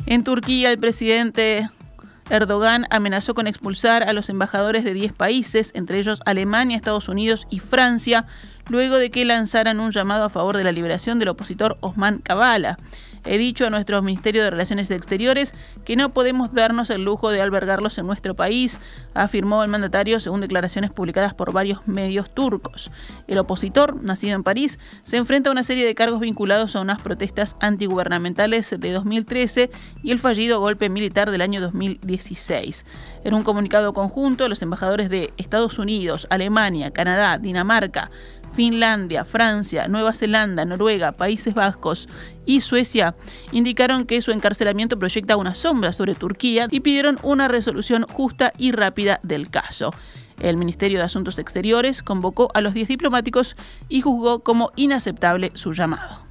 En 0.07 0.23
Turquía, 0.23 0.71
el 0.71 0.79
presidente 0.79 1.69
Erdogan 2.31 2.87
amenazó 2.91 3.35
con 3.35 3.47
expulsar 3.47 4.03
a 4.03 4.13
los 4.13 4.29
embajadores 4.29 4.85
de 4.85 4.95
10 4.95 5.13
países, 5.13 5.71
entre 5.75 5.99
ellos 5.99 6.21
Alemania, 6.27 6.77
Estados 6.77 7.09
Unidos 7.09 7.47
y 7.51 7.61
Francia, 7.61 8.27
luego 8.69 8.97
de 8.97 9.11
que 9.11 9.25
lanzaran 9.25 9.81
un 9.81 9.93
llamado 9.93 10.25
a 10.25 10.31
favor 10.31 10.57
de 10.57 10.65
la 10.65 10.73
liberación 10.73 11.19
del 11.19 11.29
opositor 11.29 11.77
Osman 11.81 12.19
Kavala. 12.19 12.77
He 13.27 13.39
dicho 13.39 13.67
a 13.67 13.71
nuestro 13.71 14.01
Ministerio 14.03 14.45
de 14.45 14.51
Relaciones 14.51 14.89
Exteriores 14.91 15.53
que 15.85 15.97
no 15.97 16.13
podemos 16.13 16.53
darnos 16.53 16.91
el 16.91 17.03
lujo 17.03 17.31
de 17.31 17.43
albergarlos 17.43 17.99
en 17.99 18.07
nuestro 18.07 18.37
país, 18.37 18.79
afirmó 19.15 19.65
el 19.65 19.71
mandatario 19.71 20.21
según 20.21 20.41
declaraciones 20.41 20.93
publicadas 20.93 21.35
por 21.35 21.53
varios 21.53 21.87
medios 21.89 22.33
turcos. 22.33 22.93
El 23.27 23.39
opositor, 23.39 24.01
nacido 24.01 24.37
en 24.37 24.45
París, 24.45 24.79
se 25.03 25.17
enfrenta 25.17 25.49
a 25.49 25.53
una 25.53 25.65
serie 25.65 25.85
de 25.85 25.97
cargos 25.97 26.21
vinculados 26.21 26.77
a 26.77 26.81
unas 26.81 27.03
protestas 27.03 27.57
antigubernamentales 27.59 28.73
de 28.79 28.93
2013 28.93 29.71
y 30.05 30.13
el 30.13 30.21
fallido 30.21 30.61
golpe 30.61 30.89
militar 30.89 31.33
del 31.33 31.41
año 31.41 31.61
2016. 31.61 32.87
En 33.25 33.35
un 33.35 33.43
comunicado 33.43 33.93
conjunto, 33.93 34.49
los 34.49 34.63
embajadores 34.63 35.11
de 35.11 35.33
Estados 35.37 35.81
Unidos, 35.81 36.29
Alemania, 36.31 36.93
Canadá, 36.93 37.39
Dinamarca, 37.39 38.13
Finlandia, 38.57 39.27
Francia, 39.27 39.87
Nueva 39.87 40.15
Zelanda, 40.15 40.65
Noruega, 40.65 41.13
Países 41.13 41.53
Vascos 41.53 42.09
y 42.47 42.63
Suecia 42.63 43.15
indicaron 43.53 44.07
que 44.07 44.23
su 44.23 44.31
encarcelamiento 44.31 44.99
proyecta 44.99 45.37
una 45.37 45.55
sombra 45.55 45.93
sobre 45.93 46.15
Turquía 46.15 46.67
y 46.71 46.81
pidieron 46.81 47.19
una 47.23 47.49
resolución 47.49 48.07
justa 48.11 48.55
y 48.57 48.73
rápida 48.73 49.21
del 49.23 49.51
caso. 49.51 49.93
El 50.41 50.57
Ministerio 50.57 50.99
de 50.99 51.05
Asuntos 51.05 51.39
Exteriores 51.39 52.03
convocó 52.03 52.49
a 52.55 52.63
los 52.63 52.73
10 52.73 52.89
diplomáticos 52.89 53.57
y 53.91 54.01
juzgó 54.01 54.41
como 54.41 54.73
inaceptable 54.75 55.53
su 55.53 55.75
llamado. 55.75 56.27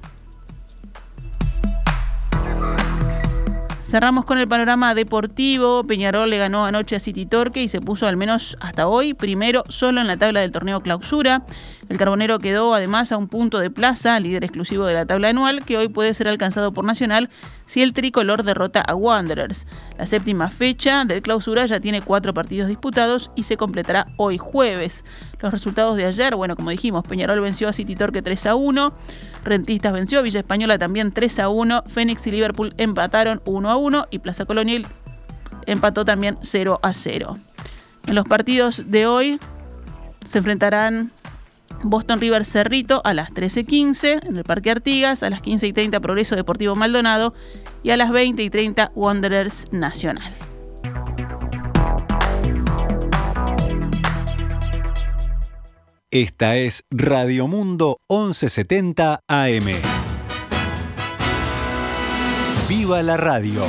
Cerramos 3.88 4.24
con 4.24 4.38
el 4.38 4.48
panorama 4.48 4.96
deportivo. 4.96 5.84
Peñarol 5.84 6.28
le 6.28 6.38
ganó 6.38 6.66
anoche 6.66 6.96
a 6.96 7.00
City 7.00 7.24
Torque 7.24 7.62
y 7.62 7.68
se 7.68 7.80
puso 7.80 8.08
al 8.08 8.16
menos 8.16 8.56
hasta 8.60 8.88
hoy 8.88 9.14
primero 9.14 9.62
solo 9.68 10.00
en 10.00 10.08
la 10.08 10.16
tabla 10.16 10.40
del 10.40 10.50
torneo 10.50 10.80
clausura. 10.80 11.44
El 11.88 11.98
carbonero 11.98 12.38
quedó 12.40 12.74
además 12.74 13.12
a 13.12 13.16
un 13.16 13.28
punto 13.28 13.58
de 13.60 13.70
plaza, 13.70 14.18
líder 14.18 14.42
exclusivo 14.42 14.86
de 14.86 14.94
la 14.94 15.06
tabla 15.06 15.28
anual, 15.28 15.64
que 15.64 15.76
hoy 15.76 15.88
puede 15.88 16.14
ser 16.14 16.26
alcanzado 16.26 16.72
por 16.72 16.84
Nacional 16.84 17.30
si 17.64 17.82
el 17.82 17.92
tricolor 17.92 18.42
derrota 18.42 18.80
a 18.80 18.94
Wanderers. 18.94 19.66
La 19.96 20.06
séptima 20.06 20.50
fecha 20.50 21.04
del 21.04 21.22
clausura 21.22 21.64
ya 21.66 21.78
tiene 21.78 22.02
cuatro 22.02 22.34
partidos 22.34 22.68
disputados 22.68 23.30
y 23.36 23.44
se 23.44 23.56
completará 23.56 24.08
hoy 24.16 24.36
jueves. 24.36 25.04
Los 25.40 25.52
resultados 25.52 25.96
de 25.96 26.06
ayer, 26.06 26.34
bueno, 26.34 26.56
como 26.56 26.70
dijimos, 26.70 27.04
Peñarol 27.06 27.40
venció 27.40 27.68
a 27.68 27.72
City 27.72 27.94
Torque 27.94 28.20
3 28.20 28.46
a 28.46 28.54
1, 28.56 28.92
Rentistas 29.44 29.92
venció, 29.92 30.22
Villa 30.22 30.40
Española 30.40 30.78
también 30.78 31.12
3 31.12 31.38
a 31.38 31.48
1, 31.48 31.84
Fénix 31.86 32.26
y 32.26 32.32
Liverpool 32.32 32.74
empataron 32.78 33.42
1 33.44 33.70
a 33.70 33.76
1 33.76 34.06
y 34.10 34.18
Plaza 34.18 34.44
Colonial 34.44 34.86
empató 35.66 36.04
también 36.04 36.38
0 36.42 36.80
a 36.82 36.92
0. 36.92 37.36
En 38.08 38.14
los 38.14 38.26
partidos 38.26 38.90
de 38.90 39.06
hoy 39.06 39.40
se 40.24 40.38
enfrentarán 40.38 41.12
Boston 41.82 42.20
River 42.20 42.44
Cerrito 42.44 43.00
a 43.04 43.14
las 43.14 43.30
13.15 43.30 44.26
en 44.26 44.36
el 44.36 44.44
Parque 44.44 44.70
Artigas, 44.70 45.22
a 45.22 45.30
las 45.30 45.42
15.30 45.42 46.00
Progreso 46.00 46.36
Deportivo 46.36 46.74
Maldonado 46.74 47.34
y 47.82 47.90
a 47.90 47.96
las 47.96 48.10
20.30 48.10 48.92
Wanderers 48.94 49.72
Nacional. 49.72 50.34
Esta 56.10 56.56
es 56.56 56.84
Radio 56.90 57.48
Mundo 57.48 57.98
1170 58.08 59.20
AM. 59.28 59.66
¡Viva 62.68 63.02
la 63.02 63.16
radio! 63.16 63.62